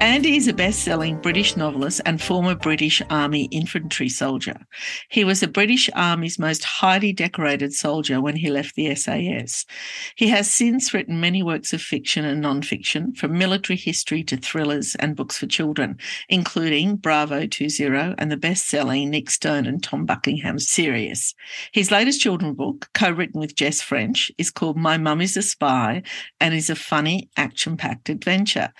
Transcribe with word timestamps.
Andy 0.00 0.36
is 0.36 0.48
a 0.48 0.52
best 0.52 0.82
selling 0.82 1.20
British 1.20 1.56
novelist 1.56 2.00
and 2.04 2.20
former 2.20 2.54
British 2.54 3.00
Army 3.10 3.44
infantry 3.52 4.08
soldier. 4.08 4.56
He 5.08 5.24
was 5.24 5.40
the 5.40 5.48
British 5.48 5.88
Army's 5.94 6.38
most 6.38 6.64
highly 6.64 7.12
decorated 7.12 7.72
soldier 7.72 8.20
when 8.20 8.36
he 8.36 8.50
left 8.50 8.74
the 8.74 8.94
SAS. 8.96 9.64
He 10.16 10.28
has 10.28 10.52
since 10.52 10.92
written 10.92 11.20
many 11.20 11.42
works 11.42 11.72
of 11.72 11.80
fiction 11.80 12.24
and 12.24 12.40
non 12.40 12.62
fiction, 12.62 13.14
from 13.14 13.38
military 13.38 13.76
history 13.76 14.24
to 14.24 14.36
thrillers 14.36 14.94
and 14.96 15.16
books 15.16 15.38
for 15.38 15.46
children, 15.46 15.96
including 16.28 16.96
Bravo 16.96 17.46
Two 17.46 17.68
Zero 17.68 18.14
and 18.18 18.30
the 18.30 18.36
best 18.36 18.68
selling 18.68 19.10
Nick 19.10 19.30
Stone 19.30 19.64
and 19.64 19.82
Tom 19.82 20.06
Buckingham's 20.06 20.68
series. 20.68 21.34
His 21.72 21.90
latest 21.90 22.20
children's 22.20 22.56
book, 22.56 22.88
co 22.94 23.10
written 23.10 23.40
with 23.40 23.56
Jess 23.56 23.80
French, 23.80 24.30
is 24.38 24.50
called 24.50 24.76
My 24.76 24.98
Mum 24.98 25.20
is 25.20 25.36
a 25.36 25.42
Spy 25.42 26.02
and 26.40 26.52
is 26.52 26.68
a 26.68 26.74
funny, 26.74 27.30
action 27.36 27.76
packed 27.76 28.08
adventure. 28.08 28.72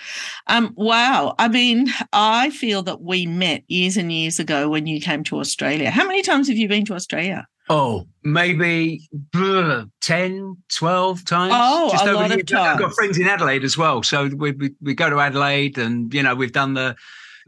Um, 0.49 0.73
wow. 0.77 1.04
Wow. 1.05 1.35
I 1.39 1.49
mean, 1.49 1.93
I 2.15 2.49
feel 2.49 2.83
that 2.85 3.03
we 3.03 3.27
met 3.27 3.63
years 3.69 3.99
and 3.99 4.11
years 4.11 4.39
ago 4.39 4.71
when 4.71 4.87
you 4.87 5.03
came 5.03 5.23
to 5.25 5.39
Australia. 5.39 5.91
How 5.91 6.07
many 6.07 6.23
times 6.23 6.49
have 6.49 6.57
you 6.57 6.67
been 6.67 6.87
to 6.87 6.95
Australia? 6.95 7.47
Oh, 7.69 8.07
maybe 8.23 9.07
uh, 9.35 9.85
10, 10.01 10.57
12 10.75 11.25
times. 11.27 11.53
Oh, 11.55 11.91
just 11.93 12.07
a 12.07 12.09
over 12.09 12.15
lot 12.15 12.31
of 12.31 12.47
times. 12.47 12.69
I've 12.69 12.79
got 12.79 12.95
friends 12.95 13.19
in 13.19 13.27
Adelaide 13.27 13.65
as 13.65 13.77
well. 13.77 14.03
So 14.03 14.29
we, 14.29 14.53
we, 14.53 14.71
we 14.81 14.95
go 14.95 15.11
to 15.11 15.21
Adelaide 15.21 15.77
and, 15.77 16.13
you 16.15 16.23
know, 16.23 16.35
we've 16.35 16.53
done 16.53 16.73
the 16.73 16.97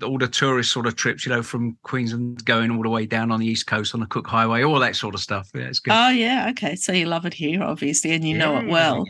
all 0.03 0.19
the 0.19 0.29
tourist 0.29 0.73
sort 0.73 0.87
of 0.87 0.97
trips, 0.97 1.25
you 1.25 1.33
know, 1.33 1.43
from 1.43 1.77
Queensland 1.83 2.45
going 2.45 2.71
all 2.71 2.83
the 2.83 2.89
way 2.89 3.07
down 3.07 3.31
on 3.31 3.41
the 3.41 3.47
east 3.47 3.67
coast 3.67 3.95
on 3.95 4.01
the 4.01 4.07
Cook 4.07 4.27
Highway, 4.27 4.63
all 4.63 4.79
that 4.79 4.97
sort 4.97 5.15
of 5.15 5.21
stuff. 5.21 5.51
Yeah, 5.55 5.63
it's 5.63 5.81
good. 5.81 5.93
Oh 5.95 6.09
yeah, 6.09 6.49
okay. 6.51 6.77
So 6.77 6.93
you 6.93 7.07
love 7.07 7.25
it 7.27 7.35
here, 7.35 7.63
obviously, 7.63 8.13
and 8.13 8.25
you 8.25 8.37
yeah. 8.37 8.45
know 8.45 8.59
it 8.59 8.67
well. 8.67 9.05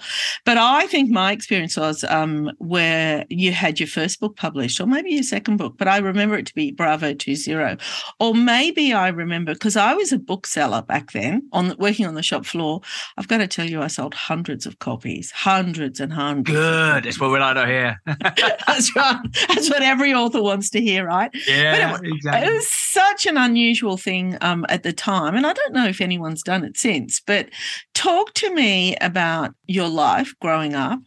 But 0.45 0.59
I 0.59 0.87
think 0.87 1.11
my 1.11 1.33
experience 1.33 1.77
was 1.77 2.05
um, 2.05 2.53
where 2.59 3.25
you 3.29 3.53
had 3.53 3.81
your 3.81 3.89
first 3.89 4.21
book 4.21 4.37
published, 4.37 4.81
or 4.81 4.87
maybe 4.87 5.11
your 5.11 5.23
second 5.23 5.57
book. 5.57 5.75
But 5.77 5.89
I 5.89 5.99
remember 5.99 6.37
it 6.37 6.47
to 6.47 6.55
be 6.55 6.71
Bravo 6.71 7.15
Two 7.15 7.35
Zero, 7.35 7.77
or 8.21 8.35
maybe 8.35 8.93
I 8.93 9.09
remember 9.09 9.55
because 9.55 9.77
I 9.77 9.95
was 9.95 10.13
a 10.13 10.19
bookseller 10.19 10.83
back 10.83 11.13
then, 11.13 11.49
on 11.53 11.75
working 11.79 12.07
on 12.07 12.15
the 12.15 12.23
shop 12.23 12.47
floor. 12.47 12.81
I've 13.17 13.29
got 13.29 13.39
to 13.39 13.49
tell 13.49 13.69
you, 13.69 13.83
I 13.83 13.89
sold 13.89 14.15
hundreds 14.15 14.67
of 14.67 14.79
copies, 14.79 15.31
hundreds 15.31 16.01
and 16.01 16.13
hundreds. 16.13 16.57
Good. 16.57 17.05
That's 17.05 17.21
what 17.21 17.31
we're 17.31 17.41
like 17.41 17.57
to 17.57 17.67
hear. 17.67 18.01
That's 18.67 18.95
right. 18.95 19.19
That's 19.49 19.71
what 19.71 19.83
every 19.83 20.13
author 20.15 20.43
wants 20.43 20.71
to 20.71 20.76
to 20.77 20.83
hear, 20.83 21.07
right? 21.07 21.31
Yeah, 21.47 21.97
it, 21.97 22.01
exactly. 22.05 22.49
It 22.49 22.55
was 22.55 22.71
such 22.71 23.27
an 23.27 23.37
unusual 23.37 23.97
thing 23.97 24.39
um, 24.41 24.65
at 24.69 24.83
the 24.83 24.93
time, 24.93 25.35
and 25.35 25.47
I 25.47 25.53
don't 25.53 25.73
know 25.73 25.87
if 25.87 26.01
anyone's 26.01 26.43
done 26.43 26.65
it 26.65 26.77
since. 26.77 27.21
But 27.21 27.49
talk 27.95 28.35
to 28.35 28.55
me 28.55 28.97
about 29.01 29.55
your 29.67 29.89
life 29.89 30.35
growing 30.41 30.75
up. 30.75 31.01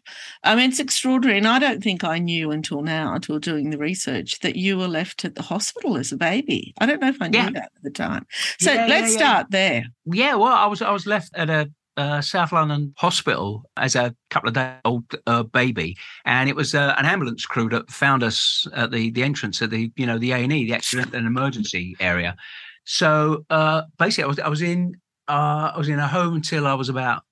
I 0.43 0.55
mean, 0.55 0.69
it's 0.69 0.79
extraordinary, 0.79 1.37
and 1.37 1.47
I 1.47 1.59
don't 1.59 1.83
think 1.83 2.03
I 2.03 2.19
knew 2.19 2.51
until 2.51 2.81
now, 2.81 3.13
until 3.13 3.39
doing 3.39 3.69
the 3.69 3.77
research, 3.77 4.39
that 4.39 4.55
you 4.55 4.77
were 4.77 4.87
left 4.87 5.25
at 5.25 5.35
the 5.35 5.43
hospital 5.43 5.97
as 5.97 6.11
a 6.11 6.17
baby. 6.17 6.73
I 6.79 6.85
don't 6.85 7.01
know 7.01 7.09
if 7.09 7.21
I 7.21 7.27
knew 7.27 7.39
yeah. 7.39 7.51
that 7.51 7.71
at 7.75 7.83
the 7.83 7.91
time. 7.91 8.25
So 8.59 8.71
yeah, 8.71 8.87
let's 8.87 9.13
yeah, 9.13 9.17
start 9.17 9.51
there. 9.51 9.85
Yeah, 10.05 10.35
well, 10.35 10.53
I 10.53 10.65
was 10.65 10.81
I 10.81 10.91
was 10.91 11.05
left 11.05 11.31
at 11.35 11.49
a 11.49 11.71
uh, 11.99 12.21
South 12.21 12.53
London 12.53 12.93
Hospital 12.97 13.69
as 13.75 13.95
a 13.95 14.15
couple 14.29 14.47
of 14.47 14.55
day 14.55 14.75
old 14.85 15.03
uh, 15.27 15.43
baby, 15.43 15.97
and 16.25 16.49
it 16.49 16.55
was 16.55 16.73
uh, 16.73 16.95
an 16.97 17.05
ambulance 17.05 17.45
crew 17.45 17.67
that 17.69 17.91
found 17.91 18.23
us 18.23 18.65
at 18.73 18.91
the 18.91 19.11
the 19.11 19.21
entrance 19.21 19.61
of 19.61 19.69
the 19.69 19.91
you 19.97 20.05
know 20.05 20.17
the 20.17 20.31
A 20.31 20.37
and 20.37 20.53
E, 20.53 20.65
the 20.65 20.73
accident 20.73 21.13
and 21.13 21.27
emergency 21.27 21.97
area. 21.99 22.37
So 22.85 23.45
uh, 23.49 23.83
basically, 23.97 24.23
I 24.23 24.27
was 24.27 24.39
I 24.39 24.47
was 24.47 24.61
in 24.61 24.95
uh, 25.27 25.71
I 25.75 25.77
was 25.77 25.89
in 25.89 25.99
a 25.99 26.07
home 26.07 26.35
until 26.35 26.65
I 26.65 26.73
was 26.73 26.87
about 26.87 27.23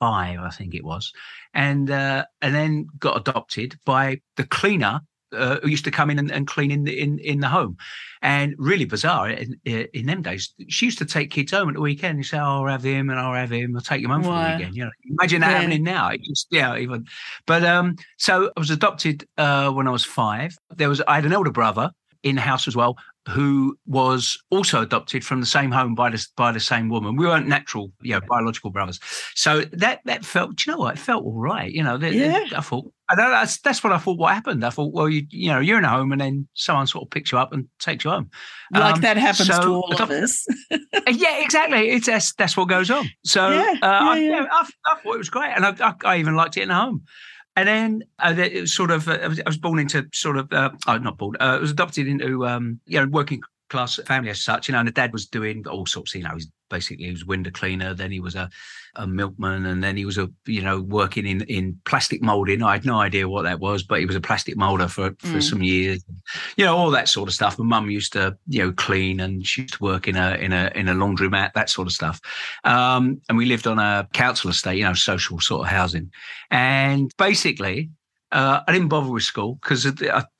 five, 0.00 0.38
I 0.40 0.50
think 0.50 0.74
it 0.74 0.84
was, 0.84 1.12
and 1.52 1.90
and 1.90 2.26
then 2.40 2.86
got 2.98 3.18
adopted 3.20 3.78
by 3.84 4.20
the 4.36 4.44
cleaner 4.44 5.02
uh, 5.32 5.58
who 5.62 5.68
used 5.68 5.84
to 5.84 5.90
come 5.90 6.10
in 6.10 6.18
and, 6.18 6.30
and, 6.30 6.46
clean 6.46 6.70
in 6.70 6.84
the 6.84 6.98
in, 6.98 7.18
in 7.18 7.40
the 7.40 7.48
home. 7.48 7.76
And 8.22 8.54
really 8.58 8.84
bizarre 8.84 9.30
in, 9.30 9.60
in 9.64 10.06
them 10.06 10.22
days, 10.22 10.52
she 10.68 10.86
used 10.86 10.98
to 10.98 11.04
take 11.04 11.30
kids 11.30 11.52
home 11.52 11.68
at 11.68 11.74
the 11.74 11.80
weekend 11.80 12.16
and 12.16 12.26
say, 12.26 12.38
oh, 12.38 12.64
"I'll 12.64 12.66
have 12.66 12.82
him 12.82 13.10
and 13.10 13.18
I'll 13.18 13.34
have 13.34 13.52
him. 13.52 13.76
I'll 13.76 13.82
take 13.82 14.02
him 14.02 14.10
home 14.10 14.22
wow. 14.22 14.42
for 14.42 14.48
the 14.50 14.56
weekend." 14.56 14.76
You 14.76 14.84
know, 14.86 14.90
imagine 15.10 15.40
that 15.42 15.50
yeah. 15.50 15.56
happening 15.58 15.84
now. 15.84 16.08
It 16.08 16.22
just 16.22 16.48
yeah, 16.50 16.76
even. 16.76 17.06
But 17.46 17.64
um, 17.64 17.96
so 18.16 18.50
I 18.56 18.60
was 18.60 18.70
adopted 18.70 19.28
uh, 19.36 19.70
when 19.70 19.86
I 19.86 19.90
was 19.90 20.04
five. 20.04 20.56
There 20.74 20.88
was 20.88 21.00
I 21.06 21.16
had 21.16 21.26
an 21.26 21.32
older 21.32 21.52
brother 21.52 21.92
in 22.24 22.34
the 22.34 22.40
house 22.40 22.66
as 22.66 22.74
well 22.74 22.96
who 23.28 23.78
was 23.86 24.38
also 24.50 24.80
adopted 24.80 25.22
from 25.24 25.40
the 25.40 25.46
same 25.46 25.70
home 25.70 25.94
by 25.94 26.08
the 26.10 26.26
by 26.36 26.50
the 26.50 26.60
same 26.60 26.88
woman. 26.88 27.16
We 27.16 27.26
weren't 27.26 27.46
natural, 27.46 27.92
you 28.00 28.14
know, 28.14 28.20
biological 28.26 28.70
brothers. 28.70 29.00
So 29.34 29.62
that 29.72 30.00
that 30.06 30.24
felt, 30.24 30.64
you 30.64 30.72
know 30.72 30.78
what, 30.78 30.94
it 30.94 30.98
felt 30.98 31.24
all 31.24 31.38
right. 31.38 31.70
You 31.70 31.82
know, 31.82 31.96
yeah. 31.96 32.46
I 32.56 32.62
thought 32.62 32.90
that's 33.16 33.60
that's 33.60 33.84
what 33.84 33.92
I 33.92 33.98
thought. 33.98 34.18
What 34.18 34.32
happened? 34.34 34.64
I 34.64 34.70
thought, 34.70 34.92
well, 34.92 35.08
you 35.08 35.26
you 35.30 35.48
know, 35.48 35.60
you're 35.60 35.78
in 35.78 35.84
a 35.84 35.88
home, 35.88 36.12
and 36.12 36.20
then 36.20 36.48
someone 36.54 36.86
sort 36.86 37.04
of 37.04 37.10
picks 37.10 37.30
you 37.30 37.38
up 37.38 37.52
and 37.52 37.66
takes 37.78 38.04
you 38.04 38.10
home. 38.10 38.30
Like 38.72 38.96
um, 38.96 39.00
that 39.02 39.16
happens 39.16 39.48
so, 39.48 39.60
to 39.60 39.68
all 39.68 39.94
of 39.94 40.10
us. 40.10 40.46
yeah, 40.70 41.42
exactly. 41.42 41.90
It's 41.90 42.06
that's 42.06 42.32
that's 42.34 42.56
what 42.56 42.68
goes 42.68 42.90
on. 42.90 43.08
So 43.24 43.50
yeah, 43.50 43.74
uh, 43.82 43.86
yeah, 43.86 44.00
I, 44.00 44.18
yeah. 44.18 44.46
I, 44.50 44.68
I, 44.86 44.94
thought 45.00 45.14
it 45.14 45.18
was 45.18 45.30
great, 45.30 45.52
and 45.54 45.66
I, 45.66 45.74
I, 45.80 45.94
I 46.04 46.16
even 46.18 46.34
liked 46.34 46.56
it 46.56 46.62
in 46.62 46.68
the 46.68 46.74
home. 46.74 47.04
And 47.58 47.66
then 47.66 48.04
uh, 48.20 48.34
it 48.38 48.60
was 48.60 48.72
sort 48.72 48.92
of, 48.92 49.08
uh, 49.08 49.18
I, 49.20 49.26
was, 49.26 49.58
born 49.58 49.80
into 49.80 50.06
sort 50.14 50.36
of, 50.36 50.52
uh, 50.52 50.70
oh, 50.86 50.98
not 50.98 51.18
born, 51.18 51.34
uh, 51.40 51.56
I 51.56 51.58
was 51.58 51.72
adopted 51.72 52.06
into, 52.06 52.46
um, 52.46 52.78
you 52.86 53.00
know, 53.00 53.08
working 53.08 53.42
class 53.68 53.98
family 54.06 54.30
as 54.30 54.42
such, 54.42 54.68
you 54.68 54.72
know, 54.72 54.78
and 54.78 54.88
the 54.88 54.92
dad 54.92 55.12
was 55.12 55.26
doing 55.26 55.66
all 55.66 55.86
sorts, 55.86 56.14
you 56.14 56.22
know, 56.22 56.34
he's 56.34 56.48
basically 56.70 57.06
he 57.06 57.10
was 57.10 57.24
window 57.24 57.50
cleaner, 57.50 57.94
then 57.94 58.10
he 58.10 58.20
was 58.20 58.34
a, 58.34 58.48
a 58.96 59.06
milkman, 59.06 59.66
and 59.66 59.82
then 59.82 59.96
he 59.96 60.04
was 60.04 60.18
a, 60.18 60.28
you 60.46 60.62
know, 60.62 60.80
working 60.80 61.26
in, 61.26 61.42
in 61.42 61.78
plastic 61.84 62.22
molding. 62.22 62.62
I 62.62 62.74
had 62.74 62.84
no 62.84 62.98
idea 62.98 63.28
what 63.28 63.42
that 63.42 63.60
was, 63.60 63.82
but 63.82 64.00
he 64.00 64.06
was 64.06 64.16
a 64.16 64.20
plastic 64.20 64.56
molder 64.56 64.88
for, 64.88 65.10
for 65.18 65.38
mm. 65.38 65.42
some 65.42 65.62
years, 65.62 66.04
you 66.56 66.64
know, 66.64 66.76
all 66.76 66.90
that 66.90 67.08
sort 67.08 67.28
of 67.28 67.34
stuff. 67.34 67.58
My 67.58 67.64
mum 67.64 67.90
used 67.90 68.12
to, 68.14 68.36
you 68.48 68.64
know, 68.64 68.72
clean 68.72 69.20
and 69.20 69.46
she 69.46 69.62
used 69.62 69.74
to 69.74 69.82
work 69.82 70.08
in 70.08 70.16
a, 70.16 70.34
in 70.34 70.52
a, 70.52 70.70
in 70.74 70.88
a 70.88 70.94
laundromat, 70.94 71.52
that 71.54 71.70
sort 71.70 71.88
of 71.88 71.92
stuff. 71.92 72.20
Um, 72.64 73.20
and 73.28 73.38
we 73.38 73.46
lived 73.46 73.66
on 73.66 73.78
a 73.78 74.08
council 74.12 74.50
estate, 74.50 74.78
you 74.78 74.84
know, 74.84 74.94
social 74.94 75.40
sort 75.40 75.66
of 75.66 75.68
housing. 75.68 76.10
And 76.50 77.10
basically, 77.16 77.90
uh, 78.30 78.60
I 78.66 78.72
didn't 78.72 78.88
bother 78.88 79.10
with 79.10 79.22
school 79.22 79.58
because 79.62 79.86
I, 79.86 79.90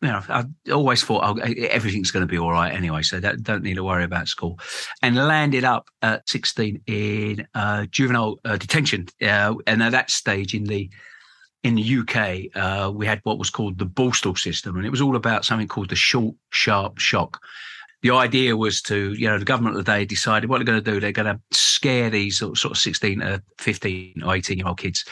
you 0.02 0.08
know, 0.08 0.22
I 0.28 0.44
always 0.72 1.02
thought 1.02 1.24
oh, 1.24 1.40
everything's 1.40 2.10
going 2.10 2.26
to 2.26 2.30
be 2.30 2.38
all 2.38 2.52
right 2.52 2.72
anyway, 2.72 3.02
so 3.02 3.18
don't, 3.18 3.42
don't, 3.42 3.62
need 3.62 3.74
to 3.74 3.84
worry 3.84 4.04
about 4.04 4.28
school. 4.28 4.58
And 5.02 5.16
landed 5.16 5.64
up 5.64 5.88
at 6.02 6.28
16 6.28 6.82
in 6.86 7.46
uh, 7.54 7.86
juvenile 7.86 8.40
uh, 8.44 8.58
detention, 8.58 9.06
uh, 9.22 9.54
and 9.66 9.82
at 9.82 9.92
that 9.92 10.10
stage 10.10 10.54
in 10.54 10.64
the 10.64 10.90
in 11.64 11.74
the 11.74 11.98
UK, 11.98 12.56
uh, 12.56 12.90
we 12.92 13.04
had 13.04 13.20
what 13.24 13.38
was 13.38 13.50
called 13.50 13.78
the 13.78 13.86
Borstal 13.86 14.38
system, 14.38 14.76
and 14.76 14.86
it 14.86 14.90
was 14.90 15.00
all 15.00 15.16
about 15.16 15.44
something 15.44 15.66
called 15.66 15.88
the 15.88 15.96
short, 15.96 16.34
sharp 16.50 16.98
shock. 16.98 17.40
The 18.02 18.10
idea 18.10 18.56
was 18.56 18.80
to, 18.82 19.12
you 19.14 19.26
know, 19.26 19.38
the 19.38 19.44
government 19.44 19.76
of 19.76 19.84
the 19.84 19.92
day 19.92 20.04
decided 20.04 20.48
what 20.48 20.58
they're 20.58 20.64
going 20.64 20.82
to 20.82 20.90
do. 20.90 21.00
They're 21.00 21.10
going 21.10 21.34
to 21.34 21.40
scare 21.50 22.10
these 22.10 22.38
sort 22.38 22.64
of 22.64 22.78
16 22.78 23.18
to 23.18 23.42
15 23.58 24.22
or 24.24 24.36
18 24.36 24.58
year 24.58 24.68
old 24.68 24.78
kids 24.78 25.04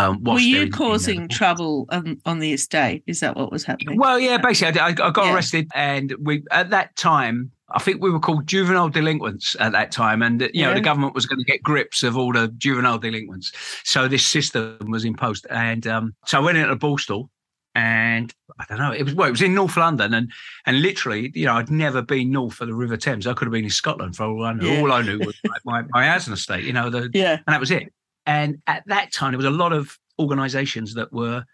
um, 0.00 0.24
Were 0.24 0.38
you 0.38 0.62
in, 0.62 0.72
causing 0.72 1.22
in 1.22 1.28
trouble 1.28 1.86
on, 1.90 2.20
on, 2.24 2.38
the 2.38 2.52
estate? 2.52 3.02
Is 3.06 3.20
that 3.20 3.36
what 3.36 3.52
was 3.52 3.64
happening? 3.64 3.98
Well, 3.98 4.18
yeah, 4.18 4.38
basically, 4.38 4.80
I, 4.80 4.88
I 4.88 4.92
got 4.92 5.16
yeah. 5.18 5.34
arrested, 5.34 5.70
and 5.74 6.14
we 6.20 6.42
at 6.50 6.70
that 6.70 6.96
time. 6.96 7.52
I 7.72 7.78
think 7.78 8.02
we 8.02 8.10
were 8.10 8.18
called 8.18 8.48
juvenile 8.48 8.88
delinquents 8.88 9.54
at 9.60 9.70
that 9.72 9.92
time, 9.92 10.22
and 10.22 10.50
you 10.52 10.64
know 10.64 10.74
the 10.74 10.80
government 10.80 11.14
was 11.14 11.26
going 11.26 11.38
to 11.38 11.44
get 11.44 11.62
grips 11.62 12.02
of 12.02 12.16
all 12.16 12.32
the 12.32 12.48
juvenile 12.58 12.98
delinquents. 12.98 13.52
So 13.84 14.08
this 14.08 14.26
system 14.26 14.78
was 14.88 15.04
imposed, 15.04 15.46
and 15.50 15.86
um, 15.86 16.14
so 16.26 16.38
I 16.38 16.40
went 16.40 16.58
into 16.58 16.74
Borstal, 16.74 17.28
and 17.76 18.34
I 18.58 18.64
don't 18.68 18.78
know. 18.78 18.92
It 18.92 19.04
was 19.04 19.14
well, 19.14 19.28
it 19.28 19.32
was 19.32 19.42
in 19.42 19.54
North 19.54 19.76
London, 19.76 20.14
and 20.14 20.32
and 20.66 20.82
literally, 20.82 21.30
you 21.34 21.46
know, 21.46 21.54
I'd 21.54 21.70
never 21.70 22.02
been 22.02 22.30
north 22.30 22.60
of 22.60 22.66
the 22.66 22.74
River 22.74 22.96
Thames. 22.96 23.26
I 23.26 23.34
could 23.34 23.46
have 23.46 23.52
been 23.52 23.64
in 23.64 23.70
Scotland 23.70 24.16
for 24.16 24.24
all 24.24 24.44
I 24.44 24.52
knew. 24.52 24.68
Yeah. 24.68 24.80
All 24.80 24.92
I 24.92 25.02
knew 25.02 25.18
was 25.18 25.36
my, 25.64 25.82
my, 25.82 25.88
my 25.92 26.16
estate, 26.16 26.64
you 26.64 26.72
know, 26.72 26.90
the, 26.90 27.08
yeah, 27.14 27.34
and 27.34 27.54
that 27.54 27.60
was 27.60 27.70
it. 27.70 27.92
And 28.26 28.62
at 28.66 28.84
that 28.86 29.12
time, 29.12 29.32
there 29.32 29.38
was 29.38 29.46
a 29.46 29.50
lot 29.50 29.72
of 29.72 29.98
organisations 30.18 30.94
that 30.94 31.12
were 31.12 31.44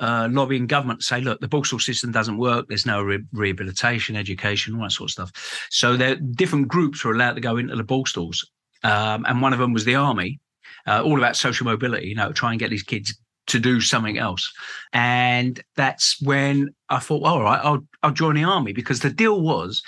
uh, 0.00 0.28
lobbying 0.30 0.66
government 0.66 1.00
to 1.00 1.06
say, 1.06 1.20
look, 1.20 1.40
the 1.40 1.48
Borstal 1.48 1.80
system 1.80 2.12
doesn't 2.12 2.38
work. 2.38 2.66
There's 2.68 2.86
no 2.86 3.02
re- 3.02 3.24
rehabilitation, 3.32 4.16
education, 4.16 4.74
all 4.74 4.82
that 4.82 4.92
sort 4.92 5.08
of 5.08 5.12
stuff. 5.12 5.68
So 5.70 5.96
there, 5.96 6.16
different 6.16 6.68
groups 6.68 7.04
were 7.04 7.12
allowed 7.12 7.34
to 7.34 7.40
go 7.40 7.56
into 7.56 7.76
the 7.76 7.84
Borstals, 7.84 8.46
um, 8.84 9.24
and 9.28 9.42
one 9.42 9.52
of 9.52 9.58
them 9.58 9.72
was 9.72 9.84
the 9.84 9.96
army, 9.96 10.40
uh, 10.86 11.02
all 11.02 11.18
about 11.18 11.36
social 11.36 11.66
mobility. 11.66 12.08
You 12.08 12.14
know, 12.14 12.32
try 12.32 12.50
and 12.50 12.60
get 12.60 12.70
these 12.70 12.82
kids 12.82 13.14
to 13.48 13.58
do 13.58 13.80
something 13.80 14.18
else. 14.18 14.52
And 14.92 15.62
that's 15.74 16.20
when 16.20 16.74
I 16.90 16.98
thought, 16.98 17.22
well, 17.22 17.34
all 17.34 17.42
right, 17.42 17.60
I'll 17.62 17.84
I'll 18.02 18.12
join 18.12 18.36
the 18.36 18.44
army 18.44 18.72
because 18.72 19.00
the 19.00 19.10
deal 19.10 19.40
was, 19.40 19.82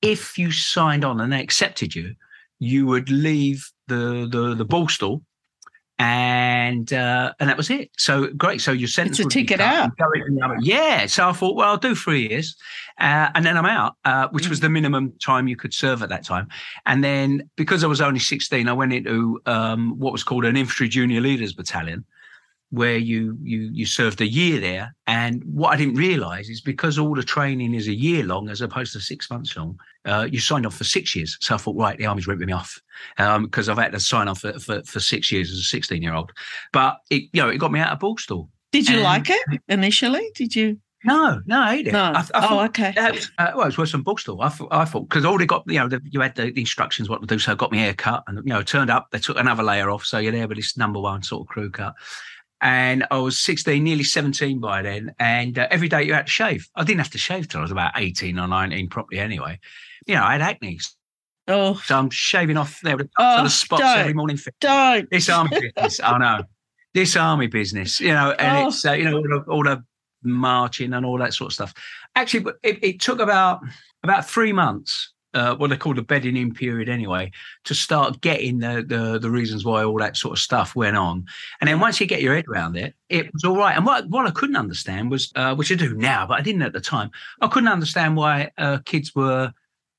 if 0.00 0.38
you 0.38 0.50
signed 0.50 1.04
on 1.04 1.20
and 1.20 1.32
they 1.32 1.42
accepted 1.42 1.94
you, 1.94 2.14
you 2.58 2.86
would 2.86 3.10
leave 3.10 3.70
the 3.88 4.26
the 4.30 4.54
the 4.54 4.66
Borstal 4.66 5.22
and 6.02 6.92
uh, 6.92 7.32
and 7.38 7.48
that 7.48 7.56
was 7.56 7.70
it. 7.70 7.90
So 7.96 8.26
great. 8.36 8.60
So 8.60 8.72
your 8.72 8.88
sentence 8.88 9.20
it's 9.20 9.26
a 9.26 9.38
ticket 9.38 9.60
out. 9.60 9.92
Yeah. 10.60 11.06
So 11.06 11.28
I 11.28 11.32
thought, 11.32 11.54
well, 11.54 11.68
I'll 11.68 11.76
do 11.76 11.94
three 11.94 12.28
years, 12.28 12.56
uh, 12.98 13.28
and 13.36 13.46
then 13.46 13.56
I'm 13.56 13.66
out, 13.66 13.94
uh, 14.04 14.26
which 14.32 14.46
mm. 14.46 14.50
was 14.50 14.58
the 14.58 14.68
minimum 14.68 15.12
time 15.24 15.46
you 15.46 15.54
could 15.54 15.72
serve 15.72 16.02
at 16.02 16.08
that 16.08 16.24
time. 16.24 16.48
And 16.86 17.04
then 17.04 17.48
because 17.54 17.84
I 17.84 17.86
was 17.86 18.00
only 18.00 18.18
16, 18.18 18.66
I 18.66 18.72
went 18.72 18.92
into 18.92 19.40
um, 19.46 19.96
what 19.96 20.12
was 20.12 20.24
called 20.24 20.44
an 20.44 20.56
infantry 20.56 20.88
junior 20.88 21.20
leaders 21.20 21.52
battalion, 21.52 22.04
where 22.70 22.96
you 22.96 23.38
you 23.40 23.70
you 23.72 23.86
served 23.86 24.20
a 24.20 24.26
year 24.26 24.58
there. 24.58 24.96
And 25.06 25.44
what 25.44 25.72
I 25.72 25.76
didn't 25.76 25.94
realise 25.94 26.48
is 26.48 26.60
because 26.60 26.98
all 26.98 27.14
the 27.14 27.22
training 27.22 27.74
is 27.74 27.86
a 27.86 27.94
year 27.94 28.24
long 28.24 28.48
as 28.48 28.60
opposed 28.60 28.92
to 28.94 29.00
six 29.00 29.30
months 29.30 29.56
long, 29.56 29.78
uh, 30.04 30.28
you 30.30 30.40
signed 30.40 30.66
off 30.66 30.74
for 30.74 30.84
six 30.84 31.14
years. 31.14 31.36
So 31.40 31.54
I 31.54 31.58
thought, 31.58 31.76
right, 31.76 31.96
the 31.96 32.06
army's 32.06 32.26
ripping 32.26 32.46
me 32.46 32.52
off 32.52 32.80
because 33.16 33.68
um, 33.68 33.72
I've 33.72 33.82
had 33.82 33.92
to 33.92 34.00
sign 34.00 34.28
off 34.28 34.40
for, 34.40 34.58
for, 34.58 34.82
for 34.84 35.00
six 35.00 35.30
years 35.30 35.50
as 35.50 35.58
a 35.58 35.62
16 35.62 36.02
year 36.02 36.14
old. 36.14 36.32
But 36.72 36.98
it 37.10 37.24
you 37.32 37.42
know 37.42 37.48
it 37.48 37.58
got 37.58 37.72
me 37.72 37.80
out 37.80 37.92
of 37.92 37.98
Borstal. 37.98 38.48
Did 38.72 38.88
you 38.88 38.96
and, 38.96 39.04
like 39.04 39.30
it 39.30 39.60
initially? 39.68 40.30
Did 40.34 40.56
you? 40.56 40.78
No, 41.04 41.40
no, 41.46 41.58
I 41.60 41.76
hate 41.76 41.88
it. 41.88 41.92
No. 41.92 42.04
I, 42.04 42.20
I 42.20 42.22
thought, 42.22 42.52
oh, 42.52 42.64
okay. 42.66 42.94
Uh, 42.96 43.50
well, 43.56 43.62
it 43.62 43.66
was 43.66 43.78
worse 43.78 43.90
than 43.90 44.04
Borstal. 44.04 44.38
I 44.40 44.48
thought, 44.48 44.68
I 44.70 44.84
thought, 44.84 45.08
because 45.08 45.24
all 45.24 45.36
they 45.36 45.46
got, 45.46 45.64
you 45.66 45.80
know, 45.80 45.88
the, 45.88 46.00
you 46.04 46.20
had 46.20 46.36
the, 46.36 46.52
the, 46.52 46.60
instructions 46.60 47.08
what 47.08 47.20
to 47.20 47.26
do. 47.26 47.40
So 47.40 47.50
I 47.50 47.54
got 47.56 47.72
my 47.72 47.78
hair 47.78 47.92
cut 47.92 48.22
and, 48.28 48.38
you 48.38 48.52
know, 48.52 48.62
turned 48.62 48.88
up. 48.88 49.08
They 49.10 49.18
took 49.18 49.36
another 49.36 49.64
layer 49.64 49.90
off. 49.90 50.04
So 50.04 50.18
you're 50.18 50.30
there 50.30 50.46
with 50.46 50.58
this 50.58 50.76
number 50.76 51.00
one 51.00 51.24
sort 51.24 51.42
of 51.42 51.48
crew 51.48 51.70
cut 51.70 51.94
and 52.62 53.04
I 53.10 53.18
was 53.18 53.38
16, 53.40 53.82
nearly 53.82 54.04
17 54.04 54.60
by 54.60 54.82
then. 54.82 55.12
And 55.18 55.58
uh, 55.58 55.66
every 55.70 55.88
day 55.88 56.04
you 56.04 56.14
had 56.14 56.26
to 56.26 56.32
shave. 56.32 56.68
I 56.76 56.84
didn't 56.84 57.00
have 57.00 57.10
to 57.10 57.18
shave 57.18 57.48
till 57.48 57.58
I 57.58 57.62
was 57.62 57.72
about 57.72 57.92
18 57.96 58.38
or 58.38 58.46
19 58.46 58.88
properly 58.88 59.20
anyway. 59.20 59.58
You 60.06 60.16
know, 60.16 60.24
I 60.24 60.32
had 60.32 60.42
acne. 60.42 60.80
Oh. 61.48 61.80
So 61.84 61.96
I'm 61.96 62.10
shaving 62.10 62.56
off 62.56 62.80
there 62.82 62.96
with 62.96 63.10
oh, 63.18 63.42
the 63.42 63.50
spots 63.50 63.82
don't, 63.82 63.98
every 63.98 64.14
morning. 64.14 64.38
Don't. 64.60 65.10
This 65.10 65.28
army 65.28 65.50
business. 65.60 66.00
I 66.00 66.18
know. 66.18 66.44
This 66.94 67.16
army 67.16 67.46
business, 67.46 68.00
you 68.00 68.12
know, 68.12 68.32
and 68.32 68.64
oh. 68.64 68.68
it's, 68.68 68.84
uh, 68.84 68.92
you 68.92 69.04
know, 69.04 69.16
all 69.16 69.22
the, 69.22 69.44
all 69.48 69.64
the, 69.64 69.84
marching 70.24 70.92
and 70.92 71.04
all 71.04 71.18
that 71.18 71.34
sort 71.34 71.48
of 71.48 71.52
stuff. 71.52 71.74
Actually, 72.14 72.52
it, 72.62 72.78
it 72.84 73.00
took 73.00 73.18
about 73.18 73.60
about 74.04 74.24
three 74.24 74.52
months 74.52 75.12
uh, 75.34 75.54
what 75.56 75.70
they 75.70 75.76
call 75.76 75.94
the 75.94 76.02
bedding 76.02 76.36
in 76.36 76.52
period 76.52 76.88
anyway, 76.88 77.30
to 77.64 77.74
start 77.74 78.20
getting 78.20 78.58
the, 78.58 78.84
the, 78.86 79.18
the 79.18 79.30
reasons 79.30 79.64
why 79.64 79.82
all 79.82 79.98
that 79.98 80.16
sort 80.16 80.32
of 80.32 80.38
stuff 80.38 80.76
went 80.76 80.96
on. 80.96 81.24
And 81.60 81.68
then 81.68 81.80
once 81.80 82.00
you 82.00 82.06
get 82.06 82.22
your 82.22 82.34
head 82.34 82.46
around 82.48 82.76
it, 82.76 82.94
it 83.08 83.32
was 83.32 83.44
all 83.44 83.56
right. 83.56 83.76
And 83.76 83.86
what 83.86 84.08
what 84.08 84.26
I 84.26 84.30
couldn't 84.30 84.56
understand 84.56 85.10
was, 85.10 85.32
uh, 85.34 85.54
which 85.54 85.72
I 85.72 85.74
do 85.74 85.94
now, 85.94 86.26
but 86.26 86.38
I 86.38 86.42
didn't 86.42 86.62
at 86.62 86.72
the 86.72 86.80
time. 86.80 87.10
I 87.40 87.48
couldn't 87.48 87.68
understand 87.68 88.16
why 88.16 88.50
uh, 88.58 88.78
kids 88.84 89.14
were, 89.14 89.52